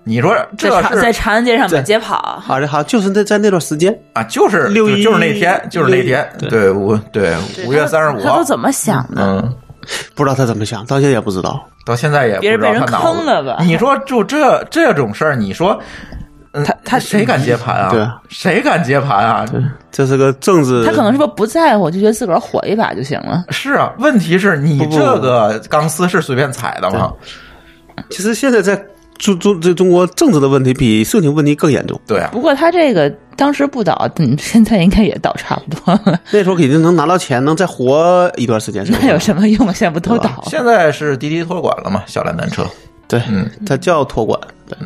[0.04, 4.22] 你说这在长在长安街上满街跑，好像好就是在在那段时间，啊？
[4.24, 7.34] 就是六一就就是那天，就是那天，对五对
[7.66, 9.22] 五月三十五号他都，怎么想的？
[9.22, 9.54] 嗯。
[10.16, 11.64] 不知道他怎么想，到现在也不知道。
[11.84, 15.78] 到现在也不知道别人被人他脑子坑了吧你说就这这种事儿，你说，
[16.10, 16.25] 嗯，
[16.64, 17.88] 他他谁敢接盘啊？
[17.90, 19.44] 对啊谁敢接盘啊？
[19.90, 23.44] 这是个政治，他可能是不是不在乎，就觉得自个儿火一把就行了。
[23.50, 27.12] 是啊，问题是你这个钢丝是随便踩的吗？
[28.10, 28.80] 其实现在在
[29.18, 31.98] 中中这中国政治的问题比事情问题更严重。
[32.06, 36.20] 对啊，不过他这个当时不倒，嗯，现在应该也倒差不多了。
[36.30, 38.86] 那时候肯定能拿到钱，能再活一段时间。
[38.90, 39.72] 那有什么用啊？
[39.72, 40.42] 现在不都倒了？
[40.46, 42.66] 现在是滴滴托管了嘛，小蓝单车。
[43.08, 44.38] 对，嗯，他叫托管，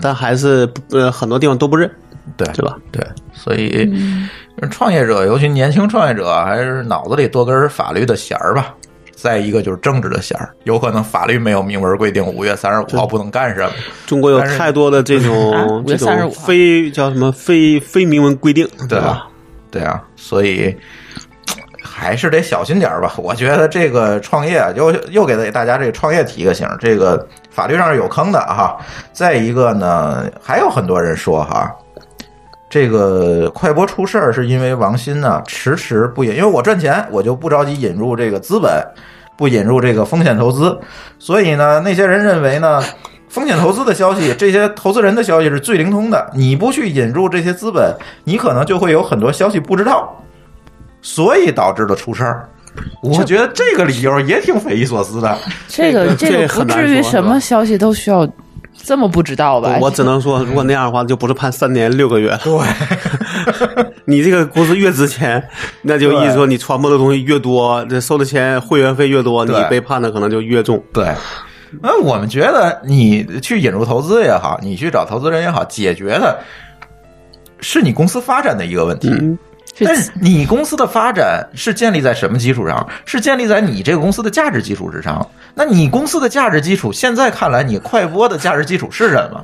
[0.03, 1.91] 但还是不呃很多地方都不认，
[2.37, 2.77] 对对吧？
[2.93, 4.29] 对，所以嗯
[4.71, 8.75] 创业者，尤其年轻创业者，还是脑子里多根法律的弦儿吧。
[9.17, 13.71] 再一个就是政治的弦儿，有可能法律没有明文规定五月三十五号不能干什么，
[14.07, 19.29] 中国有太多的这啊5月种这35种非叫什么非非明文规定，对吧？
[19.71, 20.75] 对啊，所以
[21.83, 23.13] 还是得小心点儿吧。
[23.19, 28.77] 我觉得这个创业啊又又给大家这个创业提个醒，这个法律上是有坑的哈。
[29.13, 31.71] 再一个呢，还有很多人说哈，
[32.69, 38.71] 这个快播出事儿是因为王鑫呢迟迟不引，因为我赚钱，我就不着急引入这个资本，
[39.37, 40.79] 不引入这个风险投资，
[41.19, 42.83] 所以呢，那些人认为呢。
[43.29, 46.31] 风险投资的消息，这些投资人的消息是最灵通的。
[46.35, 50.21] 你不去引入这些资本，你可能就会有很多消息不知道，
[51.01, 52.49] 所以导致了出事儿。
[53.03, 55.37] 我觉得这个理由也挺匪夷所思的。
[55.69, 58.29] 这个这个不至于什么消息都需要
[58.83, 59.77] 这么不知道吧？
[59.81, 62.41] 我只能说，如果那样的话，就不是判三年六个月了。
[62.45, 65.43] 对， 你这个公司越值钱，
[65.83, 70.83] 那就意思说你传播的东西越多，这收的钱会员费越多，你被判的可能就越重。
[70.93, 71.13] 对，
[71.83, 76.39] 那我们觉得你去引入投资也好，你去找投资人也好，解决的
[77.61, 79.11] 是你公司发展的一个问题。
[79.83, 82.87] 但是你公司的发展是建立在什么基础上？
[83.05, 85.27] 是建立在你这个公司的价值基础之上。
[85.55, 89.43] 那你公司的价值基础，现在看来，你快播的价值基础是什么？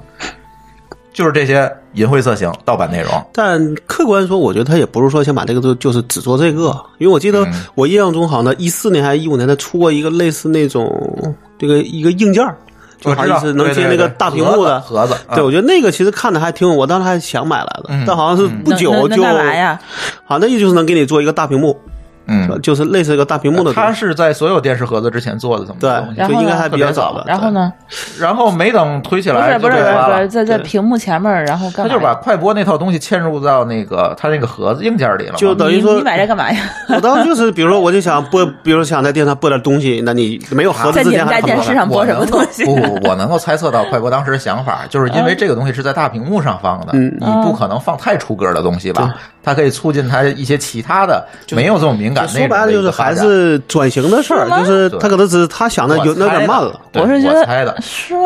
[1.12, 3.10] 就是这些淫秽色情、盗版内容。
[3.32, 12.54] 但客观说，我觉得他也不是说想把这个就就是只做这个，因为我记得嗯我印象中好像一四年还是一五年，他出过一个类似那种这个一个硬件儿，
[13.00, 15.14] 就好我知道像是能接那个大屏幕的盒子。
[15.34, 19.78] 对，啊我觉得那个其实看的还挺，我当时还想买来的，嗯但好像是不久就，能干嘛呀？
[20.24, 21.78] 好像那就是能给你做一个大屏幕，
[22.26, 23.80] 嗯，就是类似一个大屏幕的东西。
[23.80, 27.24] 他是在所有电视盒子之前做的怎么对就应该还比较早的。
[27.26, 27.72] 然后呢？
[28.18, 31.88] 然后没等推起来不是不是在在屏幕前面，然后干嘛？
[31.88, 36.58] 他就把快播那套东西嵌入到那个他那个盒子硬件里了，就等于说你你买这干嘛呀？
[36.94, 42.64] 我当时就是，比如说，我就想播，比如想在电视上播点东西，那你没有盒子在你之前们家电视上播什么东西？
[42.64, 49.14] 不不，我能够猜测到快播当时的想法，就是因为这个东西是在大屏幕上放的，嗯你不可能放太出格的东西吧？
[49.42, 52.90] 它可以促进它一些其他的没有这么敏感说白了就是。
[52.90, 56.80] 还是转型的事儿，就是他可能只是他想的有有点慢了。
[56.94, 58.20] 我是觉我猜的得，是吗？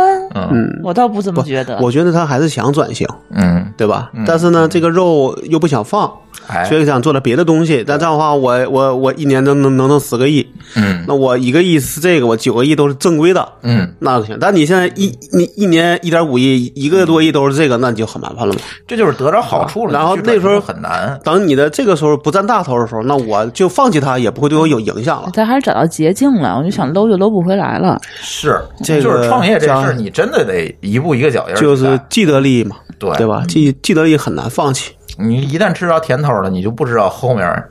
[0.53, 1.77] 嗯我倒不怎么觉得。
[1.81, 4.11] 我觉得他还是想转型，嗯，对吧？
[4.27, 6.11] 但是呢，这个肉又不想放，
[6.51, 7.85] 哎，所以想做点别的东西。
[7.87, 14.37] 但这样的话，我我我一年能能能挣十个亿，嗯那我一个亿是这个，我九个亿都是正规的，嗯，那就行。
[14.41, 18.61] 但你现在一你一年一点五亿，一个多亿都是这个，那你就很麻烦了嘛。
[18.87, 19.93] 这就是得着好处了。
[19.93, 21.19] 然后那时候很难。
[21.23, 25.31] 等你的这个时候不占大头的时候，那我就放弃它，也不会对我有影响了。
[25.33, 28.01] 咱还是找到捷径了，我就想搂就搂不回来了。
[28.21, 33.45] 是，这个就是创业这叫事儿，你真的得一步一个脚印就是既得利益嘛，对对吧？
[33.49, 34.93] 既既得利益很难放弃。
[35.19, 37.65] 你一旦吃着甜头了，你就不知道后面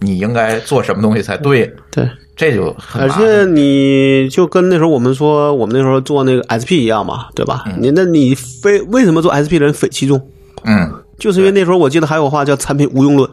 [0.00, 7.64] 你应该做什么东西才对，对，这就很而且你就跟那时候我们说，我们那时候做那个 SP 一样嘛，对吧？
[7.78, 10.20] 你那你非为什么做 SP 的人匪其众？
[10.64, 13.30] 嗯就是因为那时候我记得还有话叫产品无用论，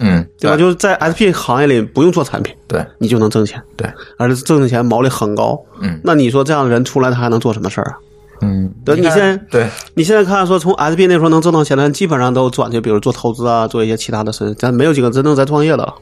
[0.00, 0.56] 嗯，对吧？
[0.56, 2.84] 就是在 SP 行业里不用做产品，对。
[2.98, 5.58] 你就能挣钱，对，而且挣的钱毛利很高。
[5.80, 5.98] 嗯。
[6.04, 7.96] 那你说这样的人出来，他还能做什么事儿啊？
[8.42, 9.66] 嗯，对，你现在对。
[9.94, 15.94] 你现在看说从 SP 那时候能挣到钱的人，基本上都转去，比如做投资啊，做一些其他的事，咱没有几个真正在创业的了，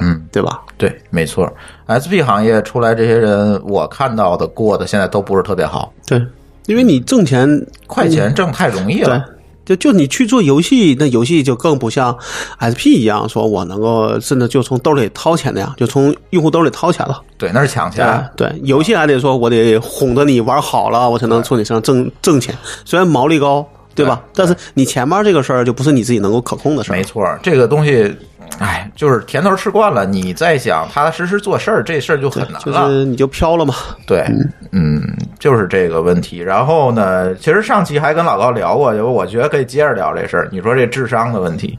[0.00, 0.20] 嗯。
[0.32, 0.62] 对吧？
[0.76, 1.48] 对，没错
[1.86, 6.20] ，SP 行业出来这些人，我看到的过的现在都不是特别好，对，
[6.66, 7.48] 因为你挣钱
[7.86, 9.08] 快钱挣太容易对。
[9.08, 9.24] 了。，
[9.64, 12.16] 就就你去做游戏，那游戏就更不像
[12.60, 17.22] SP 一样，说我能够真的就从兜里掏钱那样，就从用户兜里掏钱了。
[17.38, 18.28] 对，那是抢钱。
[18.36, 22.54] 对，游戏还得说我得哄着你玩好了，我才能从你身上挣挣钱。
[22.84, 24.22] 虽然毛利高，对吧？
[24.34, 27.02] 但是你前面这个事儿就不是你自己能够可控的事儿没。
[27.04, 28.14] 错，这个东西，
[28.58, 32.88] 哎，就是甜头吃惯了，你再想踏踏实实做事儿，这事儿就很难就了。
[32.88, 33.74] 是你就飘了嘛，
[34.06, 34.24] 对，
[34.72, 35.02] 嗯，
[35.38, 36.38] 就是这个问题。
[36.38, 40.48] 然后呢，其实上期还跟老高聊过，就我觉得可以接着聊这事儿。
[40.52, 41.78] 你说这智商的问题，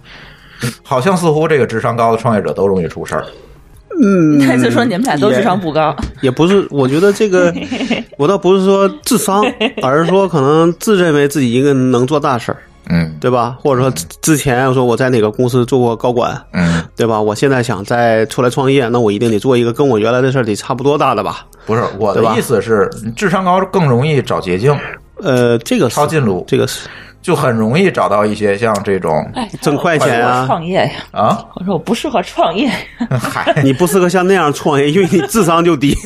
[0.84, 3.26] 好像似乎这个智商高的创业者都容易出事儿。
[4.02, 7.54] 嗯那 就说你们俩都智商不高，也不是，我觉得这个，
[8.20, 9.42] 我倒不是说智商，
[9.82, 12.58] 而是说可能自认为自己一个能做大事儿，
[12.90, 13.58] 嗯对吧？
[13.62, 17.20] 或者说之之前我说我在哪个公司做过高管，嗯，对吧？
[17.20, 21.46] 我现在想再出来创业，那我一定得做一个跟我原来的事儿得差不多大的吧？
[21.66, 24.78] 不是我的意思是，智商高更容易找捷径，
[25.22, 26.88] 呃，这个是抄近路这个是
[27.22, 32.70] 就很容易找到一些像这种哎，挣快钱啊创业呀，啊，我说我不适合创业，
[33.20, 35.98] 嗨，你不适合像那样创业，因为你智商就低。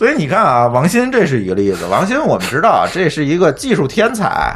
[0.00, 1.84] 所以你看啊，王鑫这是一个例子。
[1.88, 4.50] 王鑫我们知道啊，这是一个技术天才，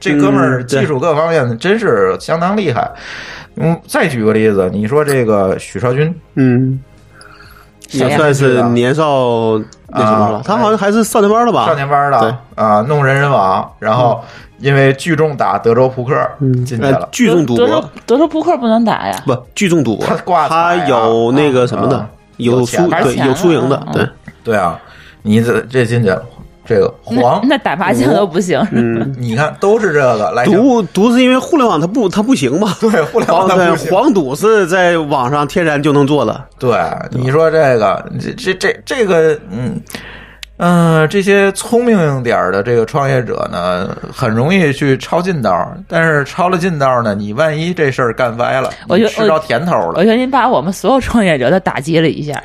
[0.00, 2.90] 这哥们儿技术各方面真是相当厉害。
[3.54, 6.80] 嗯，再举个例子，你说这个许绍军，嗯，
[7.92, 9.56] 也算是年少
[9.86, 10.42] 那什么了啊。
[10.44, 11.66] 他好像还是少年班的吧？
[11.66, 14.20] 少年班的啊，弄人人网，然后
[14.58, 20.04] 因为聚众打德州扑克进去呃了，，聚众赌德州博德州扑克不能打呀，不聚众赌博。
[20.04, 24.04] 他挂，啊他有那个什么的啊，有有输钱对有输赢的啊，对。
[24.44, 24.78] 对啊，
[25.22, 26.24] 你这这进去了，
[26.64, 32.76] 这个黄那，那打麻将都不行，嗯，你看都是这个来讲赌赌是因为互联网它不它不行嘛？
[32.80, 36.44] 对互联网黄对它不行黄赌是在网上天然就能做的。
[36.58, 36.78] 对，
[37.10, 39.80] 你说这个，这这这这个，嗯
[40.56, 52.40] 嗯、这些聪明点儿的这个创业者呢，很容易去抄近道儿，但是抄了近道儿呢，你万一这事儿干歪了，我就吃着甜头了，我觉得您把我们所有创业者都打击了一下，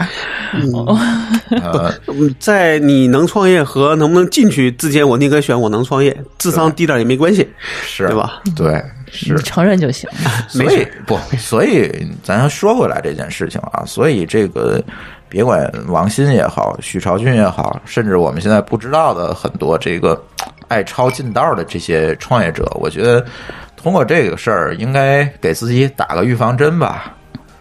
[1.62, 7.48] 呃，嗯在你能创业和能不能进去之间，我宁可选我能创业，智商低点也没关系，
[7.84, 8.16] 是对？
[8.16, 8.42] 吧？
[8.56, 9.42] 对，是你。
[9.44, 10.10] 承认就行。
[10.48, 11.92] 所以不，所以
[12.24, 14.84] 咱说回来这件事情啊，所以这个
[15.30, 20.20] 别管王鑫也好，许朝俊也好，甚至我们现在不知道的很多这个
[20.68, 23.24] 爱抄近道的这些创业者，我觉得
[23.78, 27.14] 通过这个事儿，应该给自己打个预防针吧，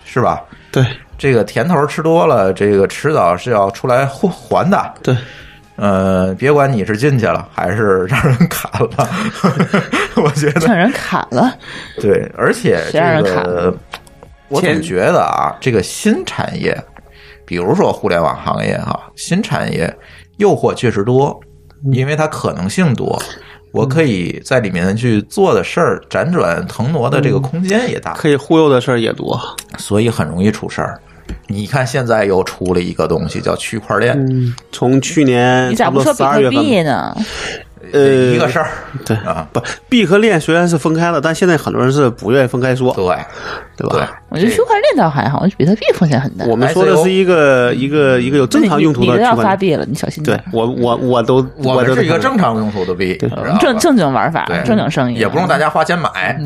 [0.05, 0.43] 是吧？
[0.73, 0.85] 对
[1.17, 4.95] 这个甜头吃多了，这个迟早是要出来还还的。
[5.03, 5.17] 对，
[5.77, 9.09] 呃，别管你是进去了还是让人砍了，
[10.17, 11.53] 我觉得让人砍了，
[12.01, 13.75] 对，而且这谁让人砍个，
[14.49, 16.77] 我总觉得啊，这个新产业，
[17.49, 19.93] 比如说互联网行业哈，新产业
[20.37, 21.41] 诱惑确实多，
[21.93, 23.19] 因为它可能性多，
[23.73, 29.41] 我可以在里面去做的事儿，辗转腾挪的这个空间也大，可以忽悠的事儿也多。
[29.79, 31.01] 所以很容易出事儿。
[31.47, 37.17] 你看现在又出了一个东西叫区块链，嗯，从去年你咋差不说比特十二月份币呢？
[37.93, 38.01] 呃
[38.35, 38.69] 一个事儿，
[39.05, 43.05] 对啊，不币和链虽然是分开了，但现在很多人是不愿意分开说，对
[43.77, 46.45] 对对吧？，我觉得区块链倒还好，我觉得比特币风险很大。
[46.47, 49.35] 我们说的是一个一个一个有正常用途的你都要。
[49.39, 50.45] 发币了，你小心对点。
[50.53, 53.17] 我我我都我们是一个正常用途的币，
[53.61, 56.37] 正正经玩法，正经生意，也不用大家花钱买，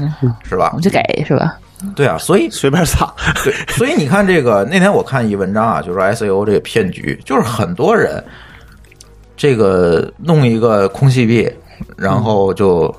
[0.49, 0.81] 是吧我？
[0.81, 1.57] 就给是吧？
[1.97, 3.13] 对啊，所以 随便撒。
[3.43, 8.23] 对，所以你看这个那天我看一文章啊，就是 S A O 这个骗局，就是很多人
[9.43, 11.51] 这个弄一个空气币，
[11.97, 12.95] 然后就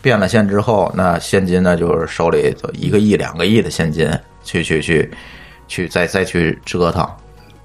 [0.00, 4.10] 变了现之后，那现金呢就是手里头一个亿、两个亿的现金，
[4.42, 5.10] 去去去
[5.68, 7.06] 去再再去折腾，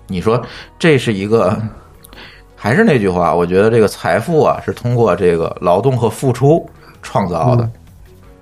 [0.07, 0.45] 你说
[0.77, 1.57] 这是一个。
[2.57, 6.69] 还是那句话，我觉得这个财富啊，是通过这个劳动和付出
[7.01, 7.69] 创造的，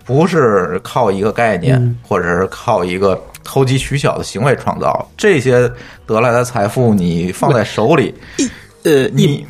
[0.05, 5.07] 不是靠一个概念，或者是靠一个投机取巧的行为创造。
[5.15, 5.71] 这些
[6.07, 8.15] 得来的财富，你放在手里，
[8.85, 9.45] 呃，一你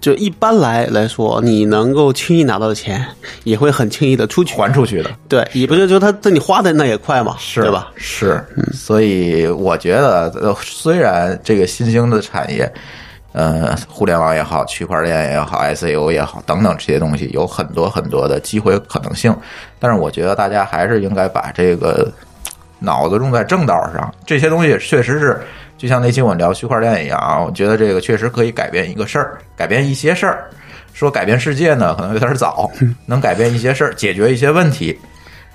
[0.00, 3.06] 就一般来来说，你能够轻易拿到的钱，
[3.44, 4.56] 也会很轻易的出去。
[4.56, 7.92] 还出去的，对，也不是就他这你花的那也快嘛，是对吧？？
[7.94, 12.70] 是，所以我觉得，呃虽然这个新兴的产业。
[13.32, 19.32] 呃，互联网也好，区块链也好，ICO 也好，等等这些东西有很多很多的机会可能性，
[19.78, 22.12] 但是我觉得大家还是应该把这个
[22.80, 24.12] 脑子用在正道上。
[24.26, 25.40] 这些东西确实是，
[25.80, 30.50] 就像那期我们聊区块链一样啊，我觉得这个确实可以改变一个事儿，改变一些事儿。
[30.92, 32.70] 说改变世界呢，可能有点早，
[33.06, 34.98] 能改变一些事儿，解决一些问题。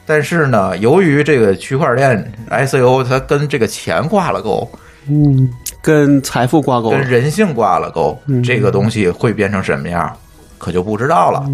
[0.04, 4.68] 但是呢，由于这个区块链 ICO 它跟这个钱挂了钩，
[5.08, 5.48] 嗯，
[5.80, 10.12] 跟财富挂钩跟人性挂了钩，这个东西会变成什么样，
[10.58, 11.46] 可就不知道了，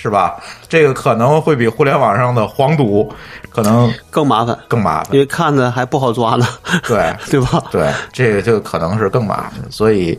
[0.00, 0.40] 是吧？
[0.68, 3.12] 这个可能会比互联网上的黄赌
[3.50, 6.46] 可能更麻烦，更麻烦因，为看着还不好抓呢，
[6.86, 7.12] 对。
[7.28, 7.64] 对吧？
[7.72, 10.18] 对，这个就可能是更麻烦，所以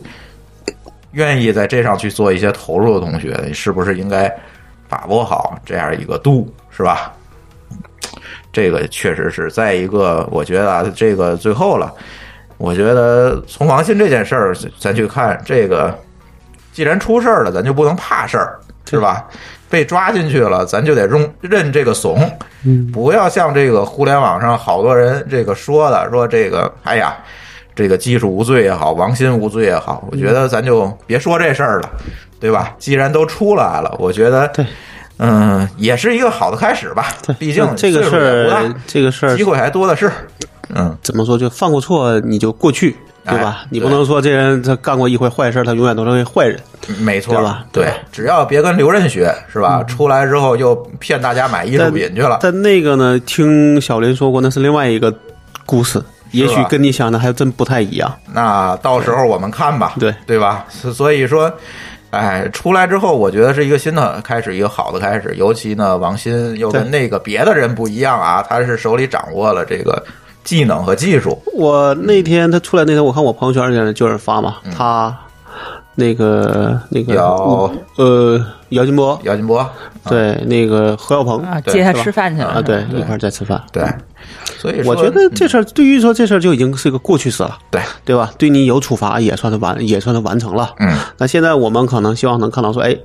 [1.12, 4.30] 愿意在这上去做一些投入的同学，你是不是应该
[4.88, 7.12] 把握好这样一个度，是吧？
[8.52, 11.92] 这个确实是在一个，我觉得啊，这个最后了，
[12.58, 15.96] 我觉得从王鑫这件事儿，咱去看这个，
[16.72, 18.58] 既然出事儿了，咱就不能怕事儿，
[18.90, 19.24] 是吧？
[19.70, 22.30] 被抓进去了，咱就得认认这个怂，
[22.92, 27.16] 不要像这个互联网上好多人这个说的，说这个，哎呀，
[27.74, 31.88] 这个技术无罪也好，王鑫无罪也好，我觉得咱就别说这事儿了，
[32.40, 32.74] 对吧？
[32.78, 34.66] 既然都出来了，我觉得对。
[35.22, 37.08] 嗯，也是一个好的开始吧。
[37.38, 40.10] 毕竟这个事儿，这个事儿机会还多的是。
[40.74, 41.36] 嗯，怎么说？
[41.36, 43.60] 就犯过错你就过去，对吧？
[43.62, 46.58] 哎你不能说这人他干过一回坏事，他永远都是个坏人。
[46.98, 49.84] 没错，对吧对，只要别跟刘任学是吧？
[49.84, 52.38] 出来之后又骗大家买艺术品去了。
[52.42, 55.14] 但那个呢，听小林说过，那是另外一个
[55.66, 56.02] 故事，
[56.32, 58.12] 也许跟你想的还真不太一样。
[58.32, 60.64] 那到时候我们看吧，对对吧？
[60.68, 61.52] 所所以说，
[62.10, 65.34] 哎，出来之后，我觉得是一个新的开始，一个好的开始。
[65.36, 70.02] 尤其呢，王鑫又跟那个别的人不一样啊，他是手里掌握了这个
[70.44, 71.38] 技能和技术。
[71.54, 75.16] 我那天他出来那天，我看我朋友圈里就有人发嘛，他
[75.94, 79.68] 那个那个姚呃姚金波，姚金波，
[80.08, 83.60] 对那个何小鹏啊，接他吃饭去了啊，对，对一块儿在吃饭。
[83.72, 83.84] 对，
[84.56, 88.32] 所以说我觉得这事儿对于说这事儿就已经是个过去式了，对，对吧？
[88.38, 90.72] 对你有处罚也算是完，也算是完成了。
[90.78, 92.96] 嗯，那现在我们可能希望能看到说，哎，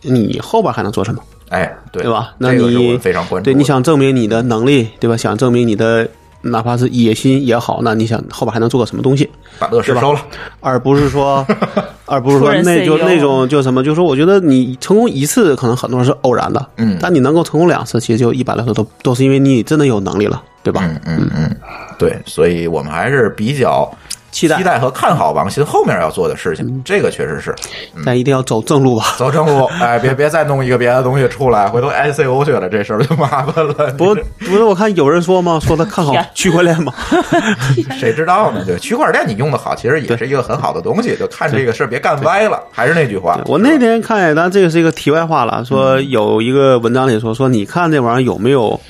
[0.00, 1.20] 你后边还能做什么，
[1.50, 2.32] 哎，对对吧？
[2.38, 3.44] 那你非常关注。
[3.44, 5.16] 对，你想证明你的能力，对吧？
[5.16, 6.08] 想证明你的
[6.42, 9.28] 哪怕是野心也好，那你想后边还能做个什么东西？
[9.58, 10.20] 把乐视收了，
[10.60, 11.46] 而不是说，
[12.06, 16.96] 而不是说那就那种就什么，就说我觉得你成功一次可能很多人是偶然的，嗯。
[17.00, 20.82] 但你能够成功两次，其实就一般来说都都是因为你真的有能力了，对吧？
[20.84, 21.30] 嗯嗯。
[21.36, 21.56] 嗯，
[21.98, 23.90] 对，所以我们还是比较
[24.30, 27.54] 期待期待和看好王鑫后面要做的事情，这个确实是
[28.04, 29.14] 但一定要走正路吧。
[29.18, 33.74] 走正路，哎，别别再弄一个别的东西出来，回头 ICO 去了，这事儿就麻烦了。
[33.98, 36.92] 不不是，我看有人说嘛，说他看好区块链嘛，
[37.98, 38.64] 谁知道呢？
[38.64, 42.62] 对，区块链你用的好，其实也是一个很好的东西，就看这个事儿别干歪了。
[42.70, 48.80] 还是那句话，我那天看，当然这个是一个题外话了，说有一个文章里说说，你看这玩意儿有没有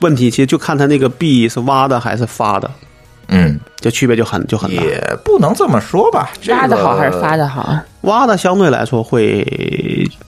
[0.00, 0.30] 问题？
[0.30, 2.70] 其实就看他那个币是挖的还是发的，
[3.28, 4.82] 嗯，这区别就很就很大。
[4.82, 7.74] 也不能这么说吧，这挖的好还是发的好？
[8.02, 9.46] 挖的相对来说会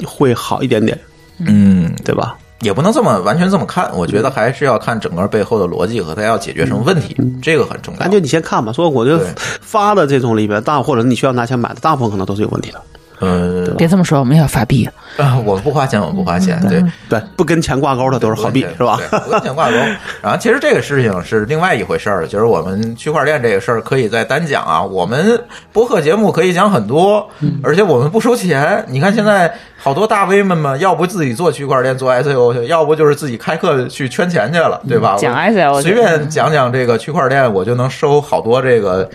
[0.05, 0.99] 会好一点点，
[1.39, 2.37] 嗯，对吧？
[2.61, 8.11] 也不能这么完全这么看，我觉得还是要看整个背后的逻辑和他要解决什么问题，这个很重要感。
[8.11, 8.73] 觉你先看吧。
[8.73, 12.81] 说我觉得发的这种里边大，或者你需要拿钱买的，大部分可能都是有问题的。
[13.21, 14.89] 呃，别这么说，我们要发币。
[15.17, 18.99] 啊， 我们不花钱，我们不花钱，对，对，不跟钱挂钩的都是好币，是吧？
[18.99, 19.77] 对，不跟钱挂钩。
[20.21, 24.83] 然后其实这个事情是另外一回事儿，就是我们区块链这个事儿可以再单讲啊。
[24.83, 25.41] 我们
[25.73, 27.29] 播客节目可以讲很多，
[27.63, 28.85] 而且我们不收钱。
[28.89, 35.15] 你看现在好多大 V 们嘛，要不自己做区块链做 ICO 去，要不就是自己开课去圈钱去了，对吧？
[35.17, 39.09] 讲我 ICO 随便讲讲这个区块链，我就能收好多这个。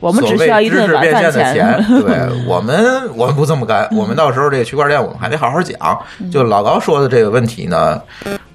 [0.00, 5.76] 我们只需要一顿晚所谓知识变饭现的钱， 对我们我们不这么干，我们到时候这个区块链我们还得好好讲。
[6.32, 8.00] 就老高说的这个问题呢，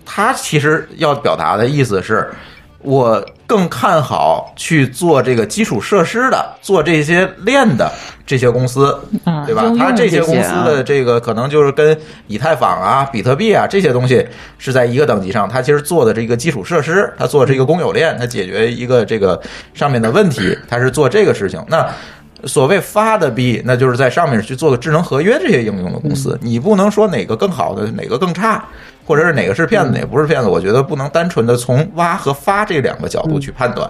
[0.06, 2.30] 他其实要表达的意思是，
[2.86, 7.92] 我更看好去做这个基础设施的，做这些链的
[8.26, 14.26] 这些公司，啊对吧它这些这些公司的这个可能就是跟以太坊啊、比特币啊这些东西
[14.58, 19.40] 是在一个等级上，它其实做的这个基础设施，它做这个公有链，它解决一个这个
[19.74, 21.64] 上面的问题，它是做这个事情。
[21.68, 21.86] 那
[22.46, 28.64] 所谓发的币，那就是在上面去做个智能合约这些应用的公司，你不能说哪个更好的，哪个更差，
[29.06, 30.48] 或者是哪个是骗子，哪个不是骗子。
[30.48, 33.90] 我觉得不能单纯的从挖和发这两个角度去判断。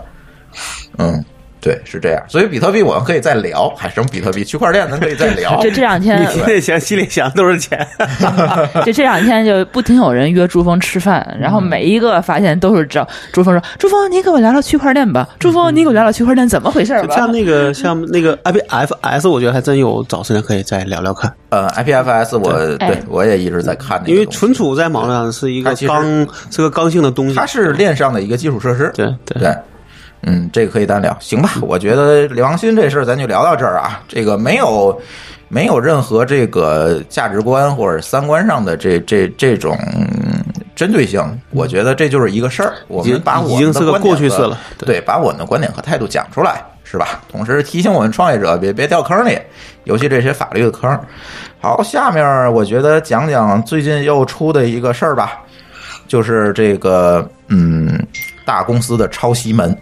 [0.98, 1.24] 嗯，
[1.66, 2.24] 对，是这样。
[2.30, 5.60] 所以比特币我们可以再聊，还什么比特币、区块链咱可以再聊。
[5.66, 7.76] 就这两天你，心里想，心里想都是钱。
[8.86, 15.28] 就这两天就不停有人约朱峰吃饭，然后每一个发现都是找朱峰说：“朱峰，你给我聊聊区块链吧。
[15.40, 27.44] 朱峰，你给我聊聊区块链怎么回事吧。”像那个 像那个 IPFS，我觉得还真有找时间可以再聊聊看，呃，IPFS 我哎对我也一直在看那个，因为存储在网上是一个刚是个刚性的东西它。
[27.56, 28.92] 是链上的一个基础设施。
[28.94, 29.56] 对对对，
[30.26, 31.52] 嗯，这个可以单聊，行吧？
[31.62, 34.02] 我觉得李王鑫这事儿咱就聊到这儿啊。
[34.08, 35.00] 这个没有
[35.48, 40.44] 没有任何这个价值观或者三观上的这这这种嗯
[40.76, 42.74] 针对性，我觉得这就是一个事儿。
[42.88, 47.22] 我们把我已经是个过去式了对，把我们的观点和态度讲出来，是吧？
[47.32, 49.38] 同时提醒我们创业者别别掉坑里，
[49.86, 51.00] 尤其这些法律的坑。
[51.62, 55.40] 好，下面我觉得讲讲最近又出的一个事儿吧，
[56.08, 57.98] 就是这个嗯，
[58.46, 59.76] 大公司的抄袭门，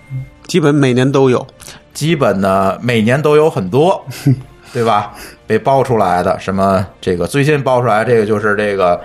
[0.48, 1.46] 基本每年都有。
[1.94, 4.04] 基本呢每年都有很多。
[4.74, 5.14] 对吧？
[5.46, 9.00] 被爆出来的什么这个最近爆出来这个就是这个，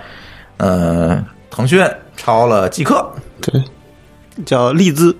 [0.57, 1.79] 呃，腾讯
[2.17, 3.07] 抄了即刻，
[3.39, 3.63] 对，
[4.47, 5.15] 叫利兹，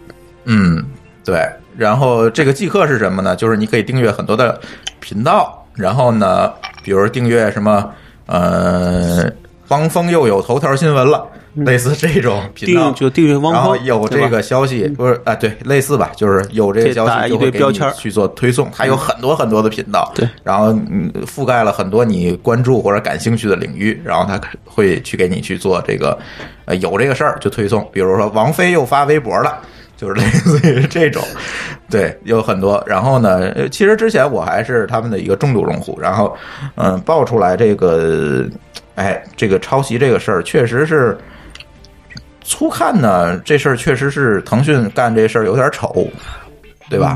[0.46, 0.84] 嗯，
[1.24, 1.48] 对。
[1.78, 3.36] 然后这个即刻是什么呢？
[3.36, 4.60] 就是你可以订阅很多的
[5.00, 6.52] 频道，然后呢，
[6.82, 7.88] 比如订阅什么，
[8.26, 9.32] 呃，
[9.68, 11.28] 汪峰又有头条新闻了。
[11.56, 15.34] 类似这种频道，就订阅汪然后峰，有这个消息，不是啊？
[15.36, 18.70] 对，类似吧，就是有这个消息就会标签去做推送。
[18.76, 26.18] 它有很多很多的频道，对，然后嗯覆盖了很多你关注或者感兴趣的领域，然后它会去给你去做这个，
[26.66, 27.88] 呃，有这个事儿就推送。
[27.92, 29.60] 比如说王菲又发微博了。
[30.00, 31.22] 就是类似于这种，
[31.92, 32.82] 对，有很多。
[32.88, 36.34] 然后呢，呃其实之前我还是他们的一个重度用户，然后，
[36.76, 38.46] 嗯，爆出来这个，
[38.96, 41.18] 哎，这个抄袭这个事儿，确实是
[42.50, 46.10] 粗看呢，这事儿确实是腾讯干这事儿有点丑，
[46.90, 47.16] 对吧？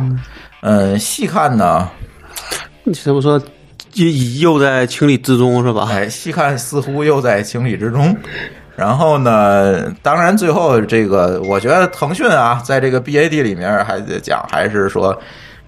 [0.62, 1.90] 嗯，细看呢，
[2.84, 3.42] 你这么说，
[3.96, 4.06] 又
[4.40, 5.90] 又在情理之中是吧？
[5.92, 8.16] 哎，细看似乎又在情理之中。
[8.76, 15.20] 然后呢，当然最后这个，我觉得腾讯啊，在这个 BAD 里面还得讲，还是说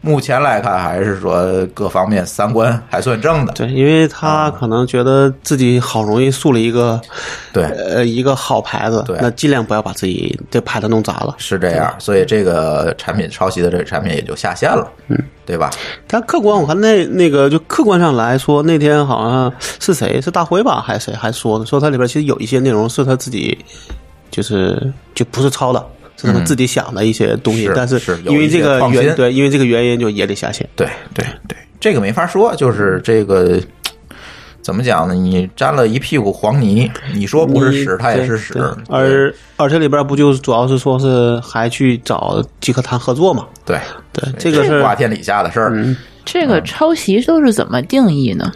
[0.06, 3.53] 目前来看，还是说各方面三观还算正的。
[3.53, 7.01] 对，因为他可能觉得自己好容易树了一个
[7.51, 11.34] 对，呃一个好牌子对，那尽量不要把自己这牌子弄砸了。
[11.39, 15.72] 是这样，所以这个产品抄袭的这个产品也就下线了，嗯，对吧？
[16.06, 20.22] 但客观我看那那个就客观上来说，那天好像是谁？
[20.22, 21.16] 是大辉吧，还是谁？
[21.16, 23.58] 还说的，说它里边其实有一些内容是他自己
[24.30, 25.84] 就是就不是抄的，
[26.18, 30.68] 是他们自己想的一些东西，是但是是因为这个原对，因为这个原因就也得下线。
[30.76, 33.59] 对对对，这个没法说，就是这个
[34.61, 35.13] 怎么讲呢？
[35.13, 38.53] 你沾了一屁股黄泥，你说不是屎，你它也是屎
[38.89, 43.45] 而而且里边不就是主要是说是还去找即可谈合作嘛？
[43.66, 43.78] 对
[44.11, 45.72] 对，这个是是瓜天李下的事儿。
[45.74, 48.51] 嗯，这个抄袭都是怎么定义呢？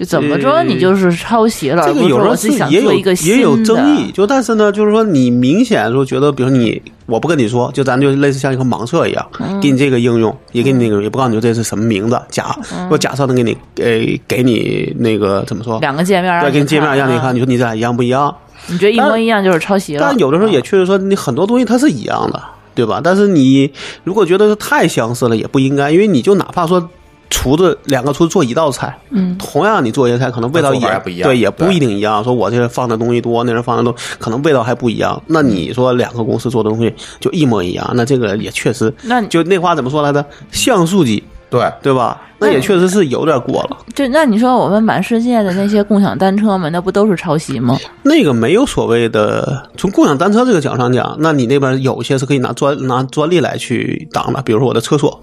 [0.00, 12.56] 就怎么着呃你就是抄袭了，这个有时候是也有一个也有争议，就但是呢，就是说你明显说觉得，比如你我不跟你说，就咱就类似像一个盲测一样，嗯给你这个应用，也给你那个，也不告诉你这是什么名字，假
[12.90, 15.78] 我假设能给你给给你那个怎么说？
[15.78, 18.34] 嗯两个界面让对，给你界面让你看，啊你说你这俩一样不一样？
[18.68, 20.00] 你觉得一模一样就是抄袭了？
[20.00, 22.42] 但有的时候也确实说，你很多东西它是一样的，
[22.74, 23.02] 对吧？
[23.04, 23.70] 但是你
[24.04, 26.88] 如果觉得太相似了，也不应该，因为你就哪怕说
[27.30, 32.22] 厨子两个厨子做一道菜，嗯，同样你做一个菜，可能味道做法也不一样对，也不一定一样。
[32.22, 35.20] 说我这放的东西多，那人放的多可能味道还不一样。
[35.26, 40.24] 那你说两个公司做的东西就一模一样，那这个也确实，那就那话怎么说来着？
[40.50, 42.20] 像素级，对，对吧？
[42.42, 43.76] 那也确实是有点过了。
[43.94, 47.76] 就那你说我们满世界的那些共享单车们，那不都是抄袭吗？
[48.02, 55.22] 那个没有所谓的，从共享单车这个角上讲，那你那边有些是可以拿专拿专利来去挡的，比如说我的厕所，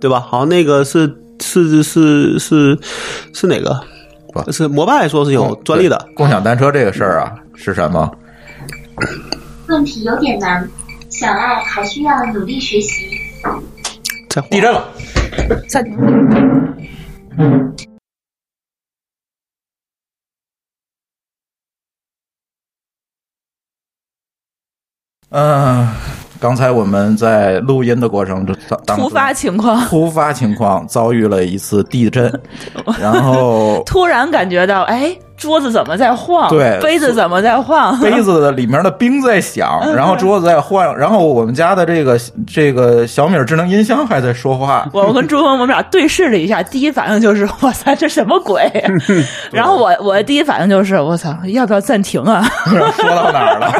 [0.00, 0.18] 对吧？
[0.18, 1.06] 好，那个是
[1.48, 2.78] 是是是
[3.32, 3.80] 是哪个？
[4.32, 8.10] 不是摩拜说是有专利的，对共享单车这个事儿啊，是什么？
[9.68, 10.68] 问题有点难，
[11.08, 13.18] 想爱还需要努力学习。
[14.28, 14.86] 在地震了。
[15.68, 15.82] 暂
[25.30, 25.88] 嗯，
[26.40, 28.54] 刚才我们在录音的过程中，
[28.86, 32.32] 突发情况，突发情况遭遇了一次地震，
[33.00, 36.50] 然后突然感觉到，哎，桌子怎么在晃？
[36.50, 37.98] 对杯子怎么在晃？
[38.00, 44.86] 杯子的里面的冰在响，然后桌子在晃，然后我们家的这个这个小米智能音箱还在说话。
[44.92, 48.70] 我跟朱峰我们俩对视了一下，第一反应就是哇塞，这什么鬼？
[49.52, 52.44] 然后我我的第一反应就是我操，要不要暂停啊？
[52.66, 53.72] 说到哪儿了？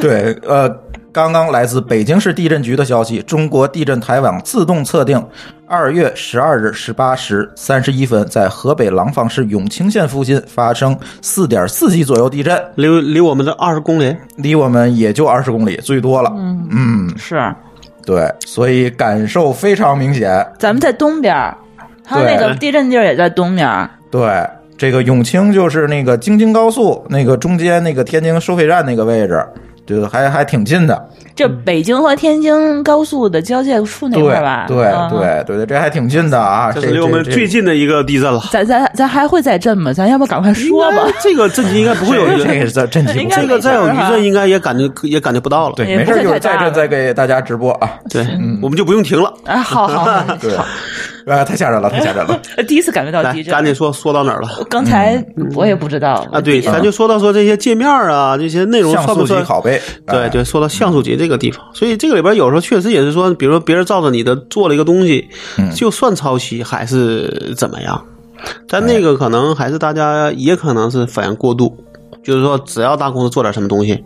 [0.00, 0.68] 对，呃，
[1.12, 5.22] 刚刚来自北京市地震局的消息，中国地震台网自动测定，
[5.66, 16.32] 二月十二日十八时三十一分，在河北廊坊市永清县附近发生四点四级左右地震，离离我们的二十公里，离我们也就二十公里，最多了。
[16.34, 17.54] 嗯，是，
[18.06, 20.46] 对，所以感受非常明显。
[20.58, 21.54] 咱们在东边儿，
[22.02, 23.90] 它那个地震地儿也在东边儿。
[24.10, 24.48] 对，
[24.78, 29.46] 这个永清就是那个京津高速那个中间那个天津收费站那个位置，
[29.86, 31.08] 就还还挺近的。
[31.34, 34.64] 这北京和天津高速的交界处那块儿吧？
[34.68, 35.08] 对嗯。
[35.10, 36.70] 对对对，这还挺近的啊！
[36.70, 38.38] 这这是离我们最近的一个地震了。
[38.50, 39.92] 咱咱咱还会再震吗？
[39.92, 45.74] 咱要不赶快说吧这个震级应该不会有余震，这个是震级这个再有余震应该也感觉也感觉不到了。
[45.74, 47.90] 对，没事儿，一会儿再震再给大家直播啊。
[48.10, 48.22] 对，
[48.60, 49.32] 我们就不用停了。
[49.46, 50.54] 啊，好好好， 对，
[51.26, 52.40] 啊，太吓人了，太吓人了。
[52.66, 53.52] 第一次感觉到来地，震。
[53.52, 54.48] 赶紧说说到哪儿了？
[54.68, 68.02] 刚才我也不知道啊，对，咱就说到说这些界面啊，这些内容像素算不算级拷贝，哎对对，说到像素级这个地方，所以这个里边有时候确实也是说，比如说别人照着你的做了一个东西，嗯就算抄袭还是怎么样？
[68.68, 71.72] 但那个可能还是大家也可能是反应过度，
[72.22, 74.04] 就是说只要大公司做点什么东西，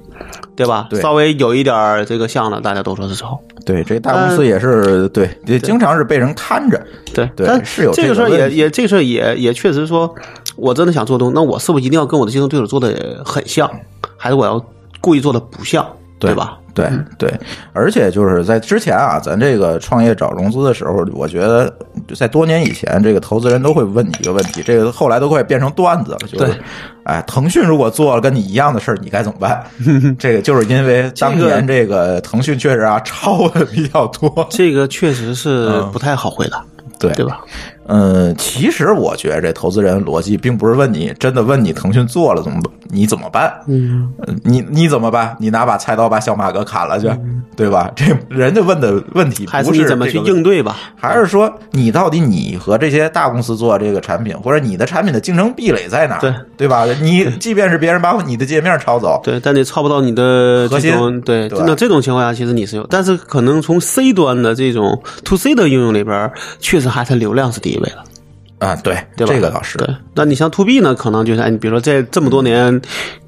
[0.55, 0.87] 对吧？
[0.91, 3.39] 对稍微有一点儿这个像的，大家都说是抄。
[3.64, 6.81] 对，这大公司也是对，也经常是被人看着。
[7.12, 10.14] 对，对但是有这个事也也这个事儿也也确实说，
[10.57, 13.71] 我真的想做东西，那我是不是一定要跟我的竞争对手做的很像，
[14.17, 14.64] 还是我要
[15.01, 15.85] 故意做的不像，
[16.19, 16.59] 对吧？
[16.77, 17.41] 对对，
[17.72, 21.72] 而且就是在之前啊，咱这个创业找融资的时候，我觉得
[22.14, 26.55] 在多年以前，这个投资人都会问你一个问题，这个后来都快变成段子了，就是对，
[27.05, 29.64] 哎，腾讯如果做了跟你一样的事儿，你该怎么办？
[30.18, 36.62] 这个就是因为当年这个腾讯确实啊 抄的比较多，这个确实是嗯不太好回答，
[37.01, 37.41] 对对吧？
[37.89, 43.53] 嗯，其实我觉得这投资人逻辑并不是问你，真的问你腾讯做了怎么你怎么办？
[43.66, 44.12] 嗯，
[44.43, 45.37] 你你怎么办？
[45.39, 47.09] 你拿把菜刀把小马哥砍了去，
[47.57, 47.91] 对吧？
[47.95, 50.76] 这人家问的问题还不是你怎么去应对吧？
[50.97, 56.18] 还是说你到底你和这些大公司做这个产品，或者你的产品的竞争壁垒在哪？
[56.18, 56.84] 对对吧？
[57.03, 68.03] 你即便是别人把你的界面抄走，对，但你抄不到你的核心对，对那这种情况下其实你是有，但是可能从 C 端的这种 to C 的应用里边，确实还是流量是第一位了。
[68.59, 69.35] 啊，对，对吧？
[69.35, 72.81] 这个倒是对，那你像 to B 呢，可能就是哎，你比如说在这么多年，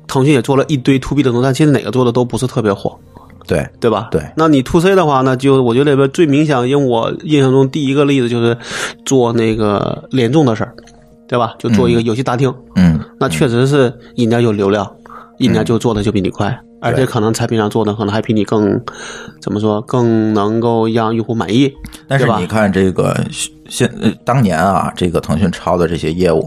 [0.06, 2.98] 腾讯也做了一堆 to B 的东西，但其实哪个做的都不是特别火，
[3.46, 4.08] 对对吧？
[4.10, 8.56] 对那你 to C 的话呢，就我觉得里边最明显，因为我印象中第一个例子就是
[9.04, 10.74] 做那个联众的事儿，
[11.28, 11.54] 对吧？
[11.58, 14.90] 就做一个游戏大厅，嗯，那确实是人家有流量，
[15.36, 16.58] 人家就做的就比你快。
[16.80, 18.80] 而且可能产品上做的可能还比你更，
[19.42, 21.74] 怎么说更能够让用户满意，
[22.06, 23.12] 但是你看这个
[23.68, 26.42] 现呃当年啊，这个腾讯抄的这些业务，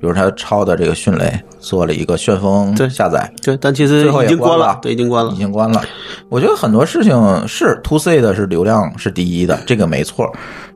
[0.00, 5.36] 比如他抄的这个迅雷做了一个旋风对下载，对，但其实最后已经关关了对，已经关了已。
[5.36, 5.82] 经关了。
[6.28, 10.30] 我觉得很多事情是 to C 的是流量是第一的，这个没错。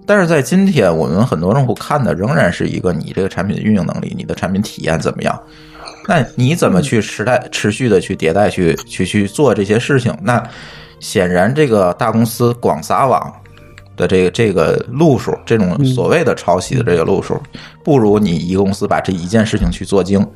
[0.04, 5.38] 但是在今天，我们很多用户看的仍然是一个你这个产品的运营能力，你的产品体验怎么样？
[6.08, 10.12] 那你怎么去时代持续的去迭代，去去去做这些事情？
[10.20, 10.42] 那
[10.98, 13.32] 显然这个大公司广撒网
[13.96, 17.38] 的这个这个路数，这种所谓的抄袭的这个路数，
[17.84, 20.26] 不如你一个公司把这一件事情去做精，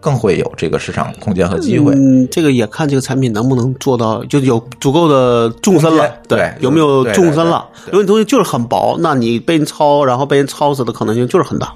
[0.00, 1.92] 更会有这个市场空间和机会。
[1.94, 7.66] 嗯，这个也看这个产品能不能做到，就有足够的纵深了对有没有纵深了？
[7.86, 11.74] 如果你东西就是很薄，那你被人抄，然后被人抄死的可能性就是很大。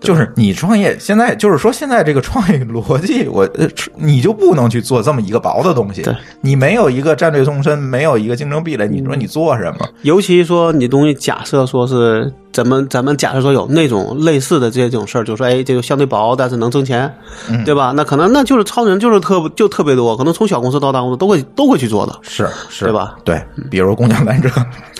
[0.00, 6.00] 就是你创业，现在就是说，现在这个创业逻辑， 我呃，你就不能去做这么一个薄的东西。
[6.00, 9.86] 对，你没有一个战略纵深，没有一个竞争壁垒，你说你做什么？
[10.02, 17.12] 尤其说你东西假设说是咱们咱们假设说有那种类似的这种事儿，就说哎，这个相对薄，但是能挣钱，
[17.48, 17.92] 嗯对吧？
[17.94, 22.18] 那可能那就是超人就是特就特别多，可能从小公司到大公司都会都会去做的。
[22.22, 23.16] 是是，对吧？
[23.24, 23.40] 对，
[23.70, 24.50] 比如共享单车。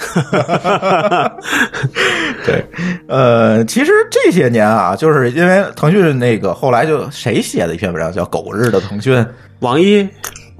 [2.46, 2.64] 对，
[3.08, 9.14] 呃，其实这些年啊，就是因为腾讯那个后来就谁写的一篇文章叫《狗日的腾讯》，
[9.60, 10.08] 网易，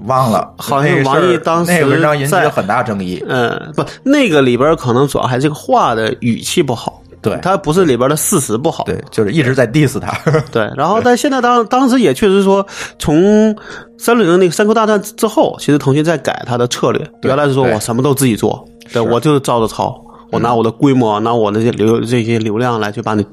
[0.05, 3.23] 忘了，好像那个事儿网易当时那个文章引起在了很大争议。
[3.27, 8.83] 嗯，不，那个里边可能主要还是这个话的语气不好，对他不是里边的事实不好。
[8.85, 10.11] 对，就是一直在 diss 他。
[10.51, 12.65] 对，然后但现在当当时也确实说，
[12.99, 13.55] 从
[13.97, 19.99] 三六零那个三 Q 大战之后，其实腾讯在改它的策略，原来是说我什么都自己做，对是我就是照着抄，
[20.31, 23.25] 我拿我的规模，拿我那些流这些流量来去把你。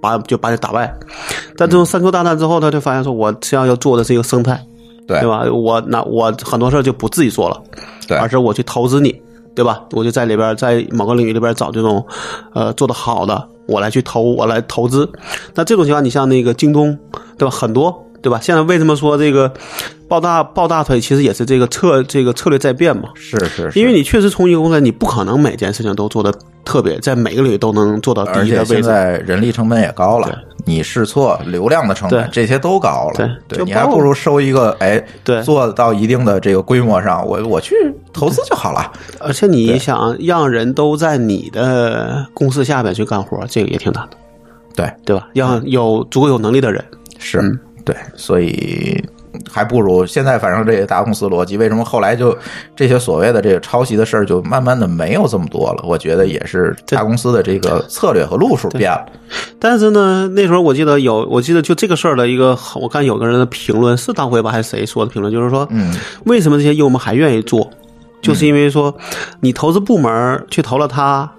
[0.00, 0.94] 把就把你打败，
[1.56, 4.62] 但这种三 Q 大战之后，他就发现说，我实际上要做的是一个生态，
[5.06, 5.44] 对对吧？
[5.52, 7.62] 我那我很多事儿就不自己做了，
[8.08, 9.20] 对而是我去投资你，
[9.54, 9.82] 对吧？
[9.92, 12.04] 我就在里边，在某个领域里边找这种，
[12.54, 15.08] 呃，做的好的，我来去投，我来投资。
[15.54, 16.98] 那这种情况，你像那个京东，
[17.38, 17.54] 对吧？
[17.54, 18.40] 很多，对吧？
[18.40, 19.52] 现在为什么说这个
[20.08, 23.10] 抱大抱大腿，其实也是这个策这个策略在变嘛？
[23.14, 26.32] 是是是，因为你确实从一个公司，你不可能每件事情都做的
[26.64, 28.82] 特别，在每个领域都能做到而且现第一的位置。
[28.88, 33.30] 在人力成本也高了对，你试错、流量的成本这些都高了。
[33.46, 37.74] 对你还不如收一个哎，对做到一定的这个规模上，我我去
[38.10, 38.90] 投资就好了。
[39.20, 44.16] 而且你想让人都在你的公司下边去干活，这个也挺难的，
[44.74, 45.28] 对，对吧？
[45.34, 46.82] 要有足够有能力的人。
[47.18, 49.02] 是嗯对，所以
[49.50, 52.36] 还不如现在，反正这些大公司逻辑，为什么后来就
[52.74, 55.84] 这些所谓的这个抄袭的事儿，就慢慢的没有这么多了？
[55.86, 59.04] 我觉得也是大公司的这个策略和路数变了。
[59.58, 67.68] 但是呢，那时候我记得有，我记得就这个事儿的一个，我看有个人的评论是当辉吧还是谁说的评论，就是说，嗯，为什么这些业务我们还愿意做，
[68.22, 68.96] 就是因为说，
[69.40, 71.30] 你投资部门去投了他，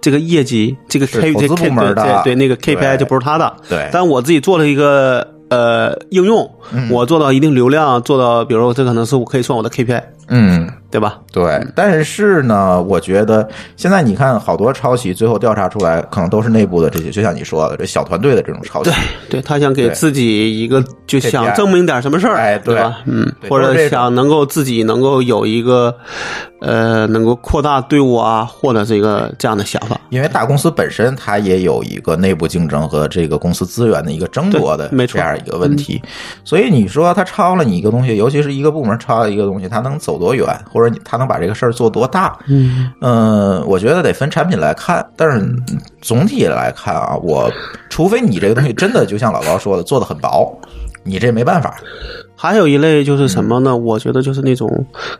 [0.00, 3.52] 这个业绩，这个是 K 这 K 对对那个 KPI 就不是他的。
[3.68, 6.90] 对但我自己做了一个呃应用，嗯。
[6.90, 11.18] 我做到一定流量，做到比如说这可能是我可以算我的 KPI，嗯，对吧？
[11.32, 11.60] 对。
[11.74, 13.46] 但是呢，我觉得
[13.76, 18.90] 现在你看好多抄袭，最后调查出来可能都是内部的这些，就像你说的，这小团队的这种抄袭。
[19.28, 23.00] 对他想给自己一个就想证明点什么事儿，哎对吧？
[23.06, 25.94] 嗯，或者想能够自己能够有一个
[26.60, 29.98] 呃能够扩大队伍啊，或者这个这样的想法。
[30.10, 36.00] 因为大公司本身它也有一个内部竞争和这个公司资源的一个争夺的这样一个问题，
[36.44, 42.38] 所以你说他抄了你一个东西，尤其是一个部门抄了一个东西，他能走多远，或者你他能把这个事儿做多大？
[42.46, 45.44] 嗯，嗯，我觉得得分产品来看，但是
[46.00, 47.50] 总体来看啊，我
[47.88, 50.56] 除非你这个东西真的就像老高说的做的很薄，
[51.04, 51.76] 你这没办法。
[52.42, 53.76] 还有一类就是什么嗯呢？
[53.76, 54.68] 我觉得就是那种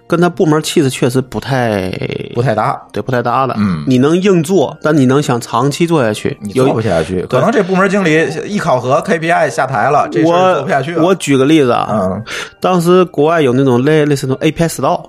[0.09, 1.89] 跟他部门气质确实不太
[2.35, 3.55] 不太搭，对不太搭的。
[3.59, 7.23] 嗯你能硬做，但你能想长期做下去，你有做不下去。
[7.31, 11.05] 可能这部门经理一考核 KPI 下台了，这做不下去了。
[11.05, 12.25] 我举个例子啊，嗯，
[12.61, 15.01] 当时国外有那种类类似那种 API Store。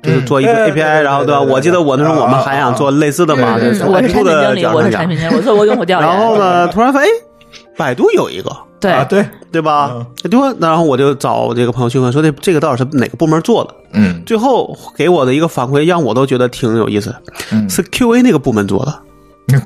[0.00, 1.40] 就是做一个 API，然后对吧？
[1.40, 6.08] 我记得我那时候我们还想做类似的嘛，我是产品的经理，我是角度讲产品经理，我做过用户调研。
[6.08, 8.48] 然后呢，突然发现，哎，百度有一个，
[8.80, 10.06] 对啊，对，对吧？
[10.22, 10.54] 对吧？
[10.60, 13.74] 然后我就找这个朋友去问，说这这个到底是哪个部门做的？
[13.92, 17.14] 嗯最后给我的一个反馈，让我都觉得挺有意思，
[17.50, 19.02] 嗯是 QA 那个部门做的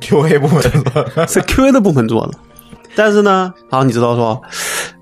[0.00, 2.32] ，，QA 部门的，是 QA 的部门做的。
[2.94, 4.40] 但是呢，然后你知道说，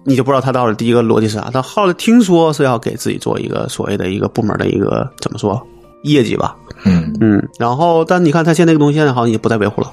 [0.05, 1.51] 你就不知道他到底第一个逻辑是啥。
[1.53, 5.61] 但后来听说是要给自己做一个所谓的一个部门的一个怎么说
[6.05, 7.49] 业绩吧，嗯，嗯。
[7.59, 9.93] 然后，但你看他现在这个东西现在好像也不再维护了，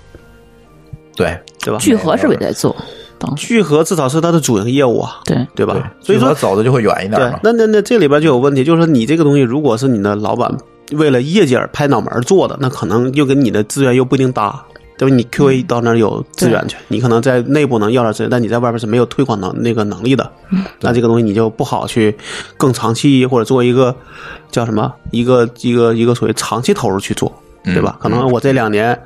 [1.16, 1.80] 对对吧？
[1.80, 2.76] 聚合是不是也在做？
[3.20, 5.74] 当时聚合至少是它的主营业务啊，对，对吧？
[5.74, 7.30] 对，所以说走的就会远一点嘛，。
[7.30, 10.56] 对那那那这里边就有问题，就是说你这个东西如果是你的老板
[10.94, 14.64] 为了业绩而拍脑门儿做的，那可能又跟你的资源又不一定搭。
[15.00, 15.16] 对吧？
[15.16, 20.28] 你 QA 到那儿有资源去，你可能在内部能要点资源，但你在外边是没有推广能那个能力的。
[20.82, 22.18] 那这个东西你就不好去
[22.58, 23.96] 更长期或者做一个
[24.50, 27.32] 叫什么一个一个一个所谓长期投入去做，
[27.74, 27.98] 对吧？
[28.00, 28.98] 可能我这两年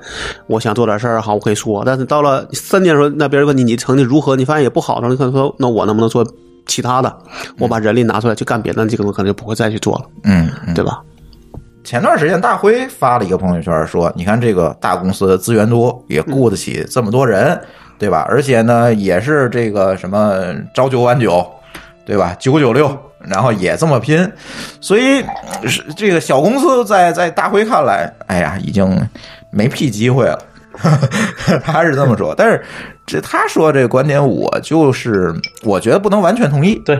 [0.47, 6.25] 我想做点事儿，好，我可以说，但是到了三年的时候，那别人问你你成绩如何，你发现也不好，然后你可能说，那我能不能做
[6.65, 7.17] 其他的？
[7.57, 11.01] 我把人力拿出来去干别的，这个可能就不会再去做了，嗯，嗯对吧？
[11.83, 17.59] 前段时间大辉发了一个朋友圈说，你看这个大公司的资源多，也雇得起这么多人，
[17.97, 18.23] 对吧？
[18.29, 21.43] 而且呢，也是这个什么朝九晚九，
[22.05, 22.35] 对吧？
[22.39, 22.95] 九九六，
[23.27, 24.31] 然后也这么拼，
[24.79, 25.23] 所以
[25.67, 28.97] 是这个小公司在在大辉看来，哎呀，已经
[29.51, 30.37] 没屁机会了。
[31.63, 32.63] 他是这么说，但是
[33.05, 36.75] 这他说这个观点，我就是我觉得不能完全同意。
[36.85, 36.97] 对，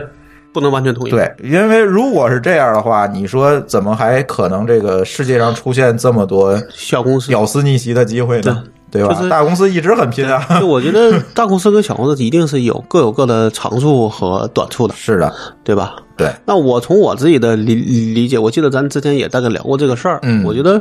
[0.52, 8.62] 不能完全同意。，对，因为如果是这样的话，你说怎么还可能这个世界上出现这么多小公司屌丝逆袭的机会呢？
[8.90, 9.14] 对吧？
[9.14, 10.60] 就是大公司一直很拼啊。
[10.60, 15.96] 就我觉得大公司跟小公司一定是有各有各的长处和短处的， 是的，对吧？
[16.16, 20.18] 对，那我从我自己的理理解，我记得咱之前也大概聊过这个事儿。
[20.22, 20.44] 嗯。
[20.44, 20.80] 我觉得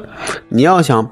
[0.50, 1.10] 你要想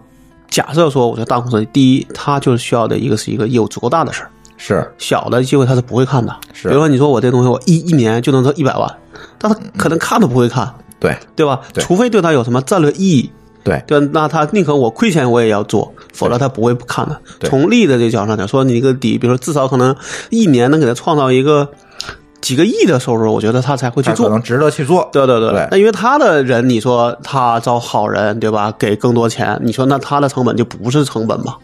[0.50, 4.92] 假设说，我觉得大公司第一，它就是需要的一个是一个业务足够大的事儿，是。
[4.98, 6.36] 小的机会他是不会看的。
[6.54, 6.68] 是。
[6.68, 8.98] 比如说你说我这东西我一一年就能挣一百万，
[9.38, 11.16] 但他可能看都不会看，对。
[11.36, 11.62] 对吧？
[11.74, 11.84] 对。
[11.84, 13.32] 除非对他有什么战略意义。
[13.64, 13.82] 对。
[13.88, 17.22] 对，那他宁可我亏钱我也要做，否则他不会不看的。
[17.40, 17.50] 对。
[17.50, 19.96] 从利的这个角度上讲，说你一个底，比如说至少可能
[20.30, 21.70] 一年能给他创造一个
[22.42, 24.26] 几个亿的收入，我觉得他才会去做。
[24.26, 25.08] 可能值得去做。
[25.12, 28.74] 对对对对那因为他的人，你说他招好人，对吧？
[28.78, 31.56] 给更多钱，你说那他的成本就不是成本嘛？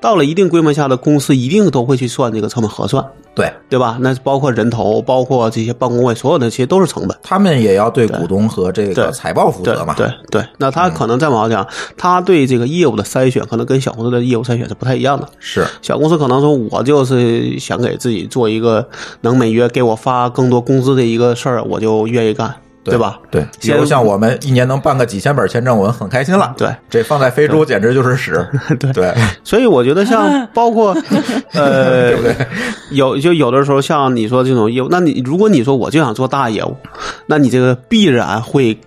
[0.00, 3.04] 到了一定规模下的公司，一定都会去算这个成本核算，
[3.34, 3.98] 对对吧？
[4.00, 7.16] 那包括人头，包括这些办公位，所有的这些都是成本。
[7.22, 9.94] 他们也要对股东和这个财报负责嘛。
[9.94, 11.66] 对对，那他可能再往下讲，
[11.96, 15.28] 他对这个业务的筛选，可能跟小公司的业务筛选是不太一样的。
[15.38, 18.88] 是小公司可能说，我就是想给自己做一个
[19.20, 23.18] 能每月给我发更多工资的一个事儿，我就愿意干，对吧？
[23.30, 26.54] 对，比如像我们一年能办个几千本签证，我们很开心了。
[26.56, 28.44] 对，这放在非洲简直就是屎。
[28.80, 30.92] 对对，所以我觉得像 包括
[31.52, 32.34] 呃，对不对
[32.90, 36.76] 有就有的时候像你说这种业务，那你如果你说我就想做大业务，
[37.26, 38.78] 那你这个必然会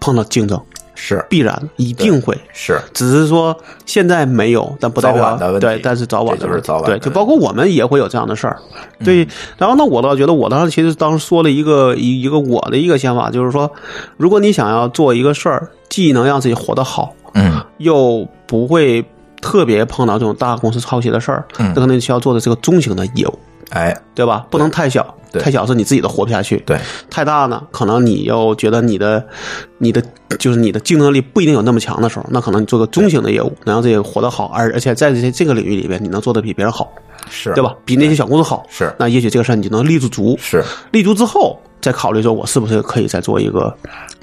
[0.00, 0.60] 碰到竞争，
[1.06, 2.34] 是必然一定会。
[2.54, 8.58] 是，只是说现在没有，但不代表对，但是早晚这就是的问题，早晚对就包括我们也会有这样的事儿。
[9.04, 9.28] 对，
[9.58, 13.70] 然后呢，我倒觉得我当时其实当时说了一个一一个我的一个想法，就是说，
[14.16, 19.04] 如果你想要做一个事儿，既能让自己活得好，嗯又不会
[19.42, 23.38] 特别碰到这种大公司抄袭的事儿，嗯那可能需要做的是个中型的业务。
[23.70, 24.46] 哎，对吧？
[24.50, 26.58] 不能太小，对太小是你自己都活不下去。
[26.64, 26.78] 对，
[27.10, 29.24] 太大呢，可能你又觉得你的、
[29.78, 30.00] 你的
[30.38, 36.92] 就是你的竞争力不一定有那么强的时候，那可能你做个中型的业务，能让这个活得好，而而且在这些这个领域里边，你能做的比别人好，
[37.30, 37.62] 是对？
[37.62, 37.74] 吧？
[37.84, 40.62] 比那些小公司好，是那也许这个事儿你就能立足足，是，
[40.92, 43.76] 立足之后再考虑说我是不是可以再做一个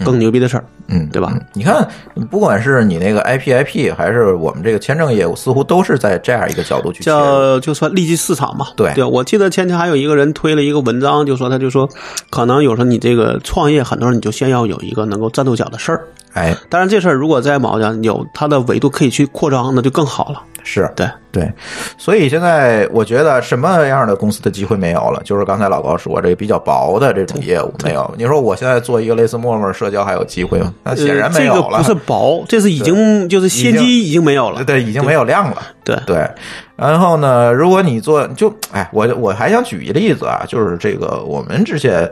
[0.03, 1.87] 更牛逼的事儿，嗯，对吧嗯你看，
[2.31, 7.03] 不管是你那个 IPIP 还是我们这个签证业务，似乎都是在这样一个角度去。
[7.03, 8.65] 叫就算利基市场嘛。
[8.75, 11.87] 对对，我记得前天还有一个人推了一个文章，就说他就说，
[12.31, 16.07] 可能有时候你这个创业，很多人你就先要有一个能够站住脚的事儿。
[16.33, 20.41] 哎，当然，这事儿如果在某家有它的维度可以去扩张，那就更好了。
[20.63, 21.51] 是对，对，
[21.97, 25.21] 所以现在我觉得什么样的公司的机会没有了？
[25.23, 28.13] 就是刚才老高说这个比较薄的这种业务没有。
[28.17, 30.73] 你说我现在做一个类似陌陌社交还有机会吗？
[30.83, 31.59] 那显然没有了。
[31.59, 34.63] 呃这个不是薄，这是已经就是先机已经没有了。
[34.63, 35.61] 对，已经没有量了。
[35.83, 36.29] 对对，
[36.75, 42.09] 然后呢，如果你做就哎，我我还想举一个例子啊，就是这个我们之前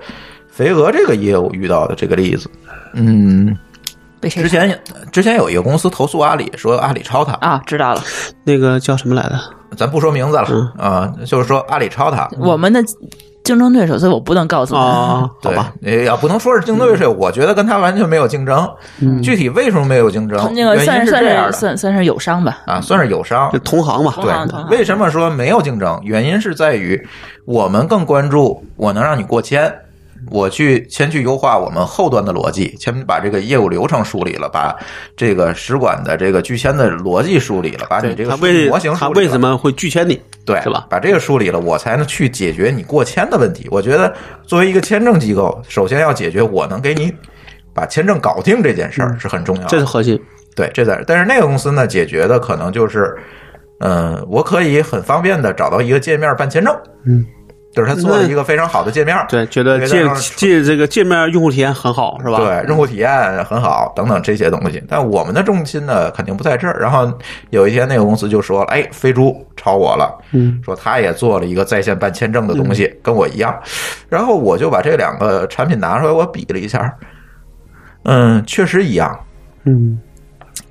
[0.49, 2.49] 肥鹅这个业务遇到的这个例子，
[2.93, 3.55] 嗯。
[4.19, 4.79] 被谁之前
[5.11, 7.61] 之前有一个公司投诉阿里，说阿里抄他，啊？
[7.65, 8.01] 知道了，
[8.43, 9.39] 那个叫什么来着？
[9.77, 10.47] 咱不说名字了
[10.77, 12.27] 啊、就是说阿里抄他。
[12.39, 12.83] 我们的
[13.43, 14.81] 竞争对手，所以我不能告诉你。
[14.81, 18.67] 啊，好对吧，，呃要不能说是竞争对手，我觉得跟他完全没有竞争。
[19.21, 20.37] 具体为什么没有竞争？
[20.53, 22.59] 那个原因算算是是这样的算算是友商吧。
[22.65, 23.59] 啊，算是友商就。
[23.59, 24.11] 同行嘛。
[24.13, 25.99] 同行行对，为什么说没有竞争？
[26.03, 27.01] 原因是在于
[27.45, 29.71] 我们更关注我能让你过签，
[30.31, 34.75] 我去先去优化我们后端的逻辑，先把这个业务流程梳理了，把
[35.15, 40.19] 这个使馆的这个拒签的逻辑梳理了，把你这个模型他梳理了为什么会拒签你？
[40.45, 40.87] 对，是吧？
[40.89, 43.67] 把这个梳理了，我才能去解决你过签的问题。
[43.71, 44.13] 我觉得
[44.45, 47.13] 作为一个签证机构，首先要解决我能给你
[47.73, 49.67] 把签证搞定这件事儿是很重要的。
[49.67, 50.19] 这是核心。
[50.55, 53.15] 对，这在，但是那个公司呢，解决的可能就是，
[53.79, 57.23] 嗯、我可以很方便的找到一个界面办签证，嗯，
[57.71, 60.03] 就是他做了一个非常好的界面，对，觉得界
[60.35, 62.37] 界这个界面用户体验很好，是吧？
[62.37, 64.83] 对，用户体验很好，等等这些东西。
[64.87, 66.79] 但我们的重心呢，肯定不在这儿。
[66.79, 67.11] 然后
[67.51, 73.55] 有一天，那个公司就说了：“哎，飞猪超我了，嗯，说他也做了一个在线办签证的东西，跟我一样。”
[74.09, 76.91] 然后我就把这两个产品拿出来，我比了一下，
[78.03, 79.17] 嗯，确实一样，
[79.65, 79.99] 嗯，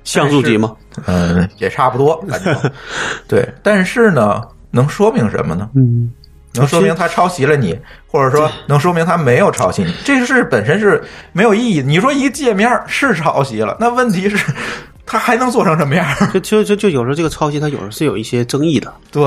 [0.03, 0.75] 像素级吗，
[1.07, 2.71] 嗯，也差不多，反正
[3.25, 3.47] 对。
[3.63, 4.41] 但是呢，
[4.71, 5.69] 能说明什么呢？
[5.75, 6.11] 嗯，
[6.53, 11.81] 能说明他抄袭了你，或者说能说明他没有抄袭你，这个事本身是没有意义。
[11.81, 14.37] 你说一界面是抄袭了，那问题是，
[15.09, 16.07] 他还能做成什么样？
[16.31, 18.93] 就就就就有时候这个抄袭，他有时候是有一些争议的。
[19.11, 19.25] 对，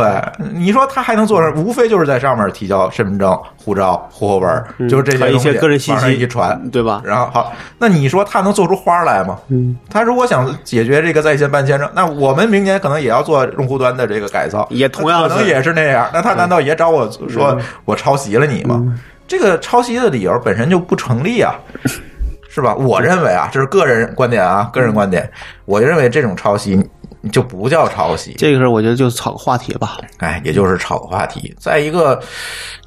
[0.54, 7.02] 你说他还能做成，无非就是在上面提交身份证、护照、户口本，就是这些一些个人信息一传，对吧？
[7.04, 9.36] 然后好，那你说他能做出花来吗？
[9.48, 16.08] 嗯，他如果想解决这个在线办签证，那我们明年可能也要做用户端的这个改造，也同样可能也是那样。
[16.14, 18.80] 那他难道也找我说我抄袭了你吗？
[19.26, 21.54] 这个抄袭的理由本身就不成立啊，
[22.54, 22.74] 是吧？
[22.74, 25.28] 我认为啊，这是个人观点啊，个人观点，
[25.64, 26.78] 我认为这种抄袭
[27.32, 29.96] 就不叫抄袭，这个事儿我觉得就是炒个话题吧。
[30.18, 31.54] 哎，也就是炒个话题。
[31.58, 32.20] 再一个，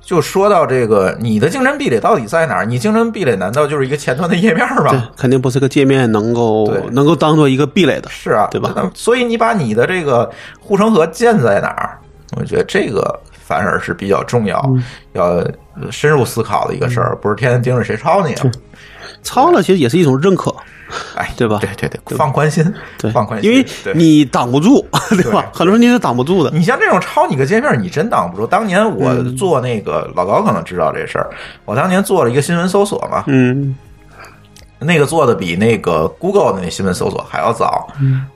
[0.02, 2.66] 就说到这个，你的竞争壁垒到底在哪儿？
[2.66, 8.10] 你竞争壁垒难道就是一个前端的页面对吗？，肯定不是个界面能够能够当做一个壁垒的。
[8.10, 11.98] 是啊，对吧所以你把你的这个护城河建在哪儿？
[12.38, 15.44] 我觉得这个反而是比较重要，嗯要
[15.92, 18.52] 深入思考的一个事儿，不是天天盯着谁抄你啊。
[19.24, 20.54] 抄了其实也是一种认可，
[21.16, 22.64] 哎，对吧对对对，放宽心，
[22.98, 25.50] 对，放宽心，因为你挡不住，对吧？
[25.54, 26.52] 很多时候你是挡不住的。
[26.52, 28.46] 你像这种抄你个界面，你真挡不住。
[28.46, 31.30] 当年我嗯做那个、老高可能知道这事儿，
[31.66, 33.76] 我当年做了一个新闻搜索嘛，嗯
[34.78, 37.88] 那个做的比那个 Google 的那新闻搜索还要早，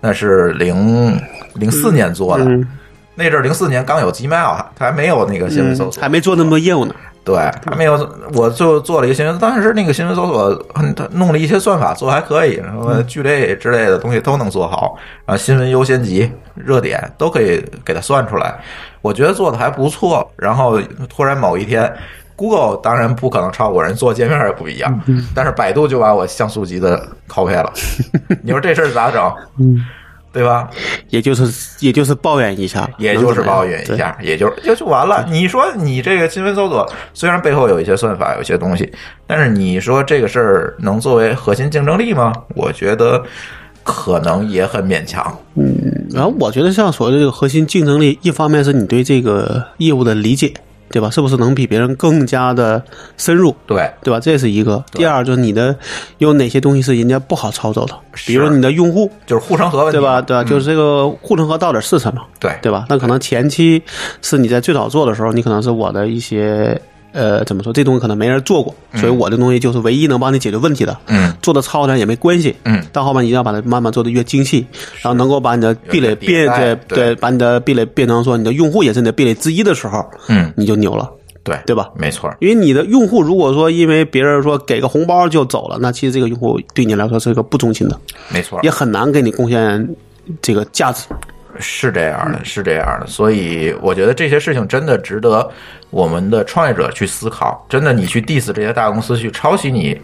[0.01, 1.21] 那是零
[1.53, 2.65] 零四年做的，嗯，
[3.13, 6.95] 那阵儿零四年刚有 Gmail，它还没有那个新闻搜索，还没做那么多业务呢。
[7.29, 7.93] 对，他没有，
[8.33, 18.59] 我就做了一个新闻，当时那个新闻搜索，嗯它弄了一些算法，做还可以，什么聚类之类的东西都能做好，然后新闻优先级、热点都可以给它算出来，
[19.03, 20.27] 我觉得做的还不错。
[20.37, 21.93] 然后突然某一天
[22.35, 24.99] ，Google 当然不可能超过人，做界面也不一样，
[25.35, 27.71] 但是百度就把我像素级的拷贝了，
[28.41, 29.31] 你说这事儿咋整？
[29.59, 29.85] 嗯，
[30.31, 30.69] 对吧？
[31.09, 35.25] 也就是也就是抱怨一下，也就是抱怨一下，也就就就完了。
[35.29, 38.91] 你说你这个新闻搜索虽然背后有一些算法，有些东西，
[39.25, 42.31] 但是你说这个事儿能作为核心竞争力吗？
[42.55, 43.23] 我觉得
[43.83, 45.35] 可能也很勉强。
[45.55, 45.75] 嗯
[46.11, 50.53] 然后我觉得像所谓的这个核心竞争力，一方面是你对这个业务的理解，
[50.91, 51.09] 对吧？
[51.09, 52.83] 是不是能比别人更加的
[53.17, 53.55] 深入？
[53.67, 54.19] 对，对吧？
[54.19, 54.83] 这是一个。
[54.91, 55.75] 第二就是你的
[56.17, 57.93] 有哪些东西是人家不好操作的，
[58.25, 60.21] 比如你的用户，就是护城河问题，对吧？
[60.21, 60.43] 对吧？
[60.43, 62.21] 就是这个护城河到底是什么？
[62.39, 62.85] 对对吧？
[62.89, 63.81] 那可能前期
[64.21, 66.79] 是你在最早做的时候，你可能是我的一些
[67.11, 70.97] 呃怎么说，这东西可能没人做过，所以我的东西就是唯一能帮你解决问题的。
[71.07, 72.55] 嗯，做的糙点也没关系。
[72.63, 74.65] 嗯，到后面你一定要把它慢慢做的越精细，
[75.01, 81.09] 然后能够把你的壁垒有变对对把你的壁垒变成说你的用户也是你的壁垒之一的时候，嗯，你就牛了。
[81.41, 87.97] 对对吧没错，因为你的用户如果说因为别人说给个红包就走了，那其实这个用户对你来说是一个不忠心的，
[88.27, 89.95] 没错，也很难给你贡献
[90.41, 91.05] 这个价值。
[91.59, 95.47] 是这样的，是这样的，所以我觉得这些事情真的值得
[95.89, 97.65] 我们的创业者去思考。
[97.69, 99.99] 真的，你去 diss 这些大公司去抄袭你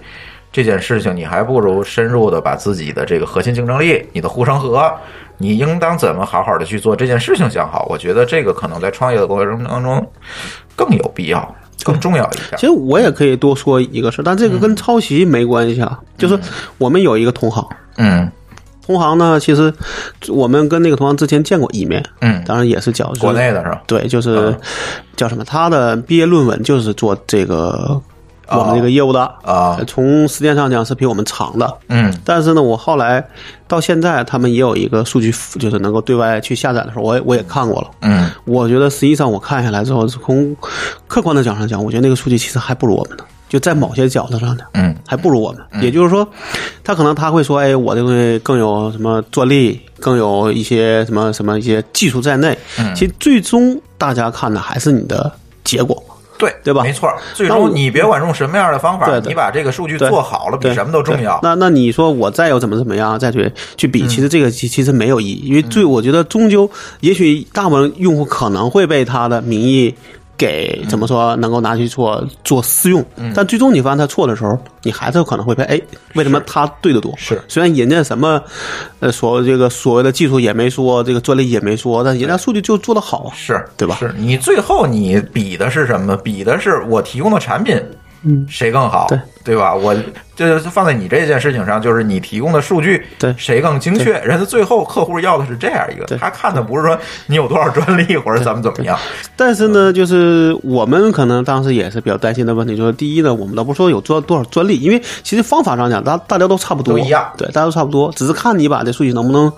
[0.51, 4.93] 这件事情，你还不如深入的把自己的这个核心竞争力、你的护城河，
[5.37, 7.85] 你应当怎么好好的去做这件事情想好。
[7.89, 10.05] 我觉得这个可能在创业的过程当中
[10.75, 12.57] 更有必要、更重要一点。
[12.57, 15.99] 其实我也可以多说一个事，但这个跟抄袭没关系啊。
[16.17, 16.39] 就是
[16.77, 18.31] 我们有一个同行，嗯
[18.85, 19.73] 同行呢，其实
[20.27, 23.81] 我们跟那个同行之前见过一面，嗯，当然也是叫国内的是吧？
[23.87, 24.59] 对，就是嗯
[25.15, 25.43] 叫什么？
[25.43, 27.99] 他的毕业论文就是做这个
[28.49, 31.77] 我们这个业务的啊从时间上讲是比我们长的。
[31.89, 33.25] 嗯但是呢，我后来
[33.67, 37.89] 到现在，他们也有一个数据，就是能够对外去下载的时候，我也我也看过了。
[38.01, 40.55] 嗯我觉得实际上我看下来之后，从
[41.07, 44.95] 客观的角度上讲，我觉得那个数据其实还不如我们的，就在某些角度上的，嗯。
[45.07, 45.61] 还不如我们。
[45.81, 46.27] 也就是说，
[46.83, 52.57] 他可能他会说，哎，我这东西更有什么专利，更有一些什么什么一些技术在内。
[52.79, 52.93] 嗯。
[52.95, 55.31] 其实最终大家看的还是你的
[55.63, 56.03] 结果。
[56.37, 56.83] 对对吧？
[56.83, 61.39] 没错，最终你别管用什么样的方法你把这个数据做好了，比什么都重要。
[61.41, 63.91] 那那你说我再有怎么怎么样再去去嗯。
[63.91, 66.69] 比，其实这个其其实没有意义，因为最我觉得终究，
[66.99, 69.95] 也许大部分用户可能会被他的名义
[70.37, 75.79] 给嗯怎么说能够拿去做做私用，但最终你发现他错的时候，你还是可能会被哎，
[76.13, 77.13] 为什么他对的多？
[77.17, 77.41] 是。
[77.47, 78.41] 虽然人家什么
[78.99, 83.65] 呃所这个所谓的技术也没说，这个专利也没说，但人家数据就做得好啊，是。
[83.77, 83.95] 对吧？
[83.99, 84.13] 是。
[84.17, 86.15] 你最后你比的是什么？
[86.17, 87.81] 比的是我提供的产品，
[88.25, 89.19] 嗯，谁更好，对。
[89.45, 89.75] 对吧？
[89.75, 89.95] 我
[90.35, 93.31] 这放在你这件事情上，就是你提供的数据，对。
[93.37, 94.13] 谁更精确？
[94.21, 96.97] 人家最后客户要的是这样一个，他看的不是说
[97.27, 98.97] 你有多少专利或者怎么怎么样，
[99.35, 107.31] 但是呢，就是我们可能当时也是比较担心的问题，就是第一呢，我们倒不说有多多少专利，因为其实方法上讲，大大家都差不多，都一样。
[107.37, 109.53] 对，大家都差不多，只是看你把这数据能不能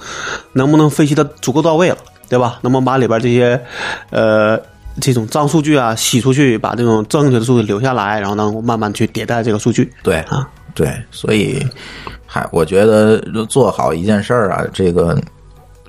[0.52, 1.98] 能不能分析的足够到位了，
[2.28, 2.60] 对吧？
[2.62, 3.58] 能不能把里边这些
[4.10, 4.60] 呃
[5.00, 9.92] 这种脏数据啊洗出去，把这种正确的数据留下来，然后呢慢慢去迭代这个数据。
[10.04, 11.66] 对啊，对，所以，
[12.26, 15.20] 嗨，我觉得做好一件事儿啊，这个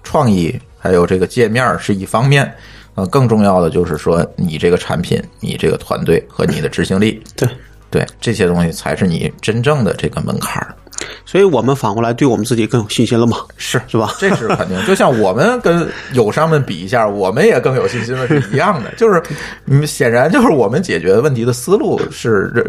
[0.03, 2.53] 创意还有这个界面儿是一方面，
[2.95, 7.49] 呃，更重要的就是说你这个产品、你这个团队和你的执行力，对，
[7.91, 10.75] 对这些东西才是你真正的这个门槛儿。
[11.25, 13.39] 所以我们反过来对我们自己更有信心了嘛？
[13.57, 14.15] 是是吧？
[14.19, 14.77] 这是肯定。
[14.87, 18.91] 就像我们跟友商们比一下，我们也更有信心了，是一样的。
[18.97, 19.23] 就是，
[19.67, 22.63] 嗯，显然就是我们解决问题的思路是呃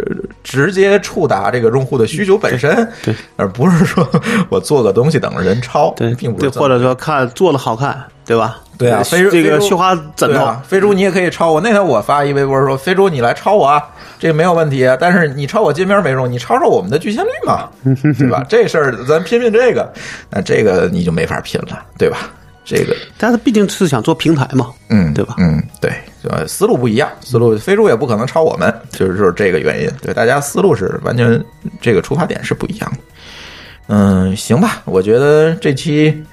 [0.44, 4.08] 直接触达这个用户的需求本身，对，而不是说
[4.50, 8.60] 我做个东西等着人抄，对，并不是或者说看做的好看，对吧？
[8.80, 11.60] 对啊，非这个绣花枕头，啊，飞猪你也可以抄我。
[11.60, 13.86] 那天我发一微博说，飞猪你来抄我啊，
[14.18, 14.98] 这个没有问题啊。
[14.98, 17.70] 但是你抄我界面没用，你抄抄我们的局限率嘛，
[18.18, 18.44] 对吧？
[18.48, 19.92] 这事儿咱拼拼这个，
[20.30, 22.32] 那这个你就没法拼了，对吧？
[22.64, 25.92] 这个，但是毕竟是想做平台嘛，嗯，对吧嗯，对，
[26.24, 29.90] 就思路不一样，思路飞猪也不可能抄我们，就是就是这个原因。
[30.02, 31.44] 对，大家思路是完全
[31.82, 32.98] 这个出发点是不一样的。
[33.88, 36.24] 嗯，行吧，我觉得这期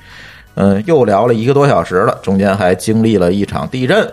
[0.56, 4.06] 嗯又聊了一个多小时了，中间还经历了一场地震。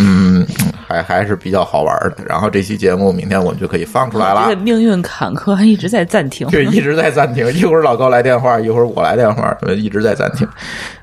[0.00, 0.46] 嗯，
[0.86, 2.18] 还还是比较好玩的。
[2.24, 4.62] 然后这期节目明天我们就可以放出来了这个。
[4.62, 6.46] 命运坎坷还一直在暂停。
[6.50, 10.46] 对一直在暂停，一会儿老高来电话，一会儿我来电话，呃一直在暂停。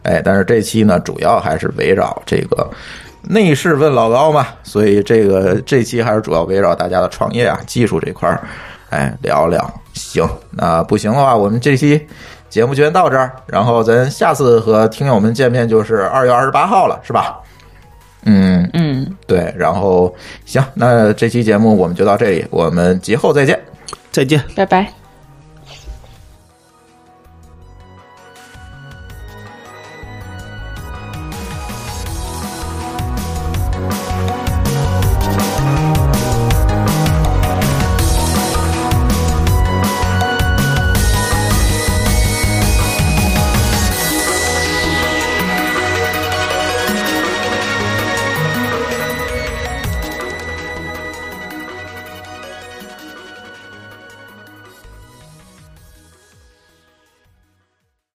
[0.03, 2.69] 哎，但是这期呢，主要还是围绕这个
[3.21, 8.41] 内饰问老高嘛，所以这个这期还是主要围绕大家的创业啊、技术这块儿，
[8.91, 9.69] 哎，聊聊。
[9.93, 11.99] 行，那不行的话，我们这期
[12.55, 17.37] 节目就先到这儿，然后咱下次和听友们见面就是二月二十八号了，是吧？
[18.23, 23.59] 嗯，嗯，对，然后行，那这期节目我们就到这里，我们节后再见。
[24.09, 24.41] 再见。
[24.55, 25.04] 拜拜。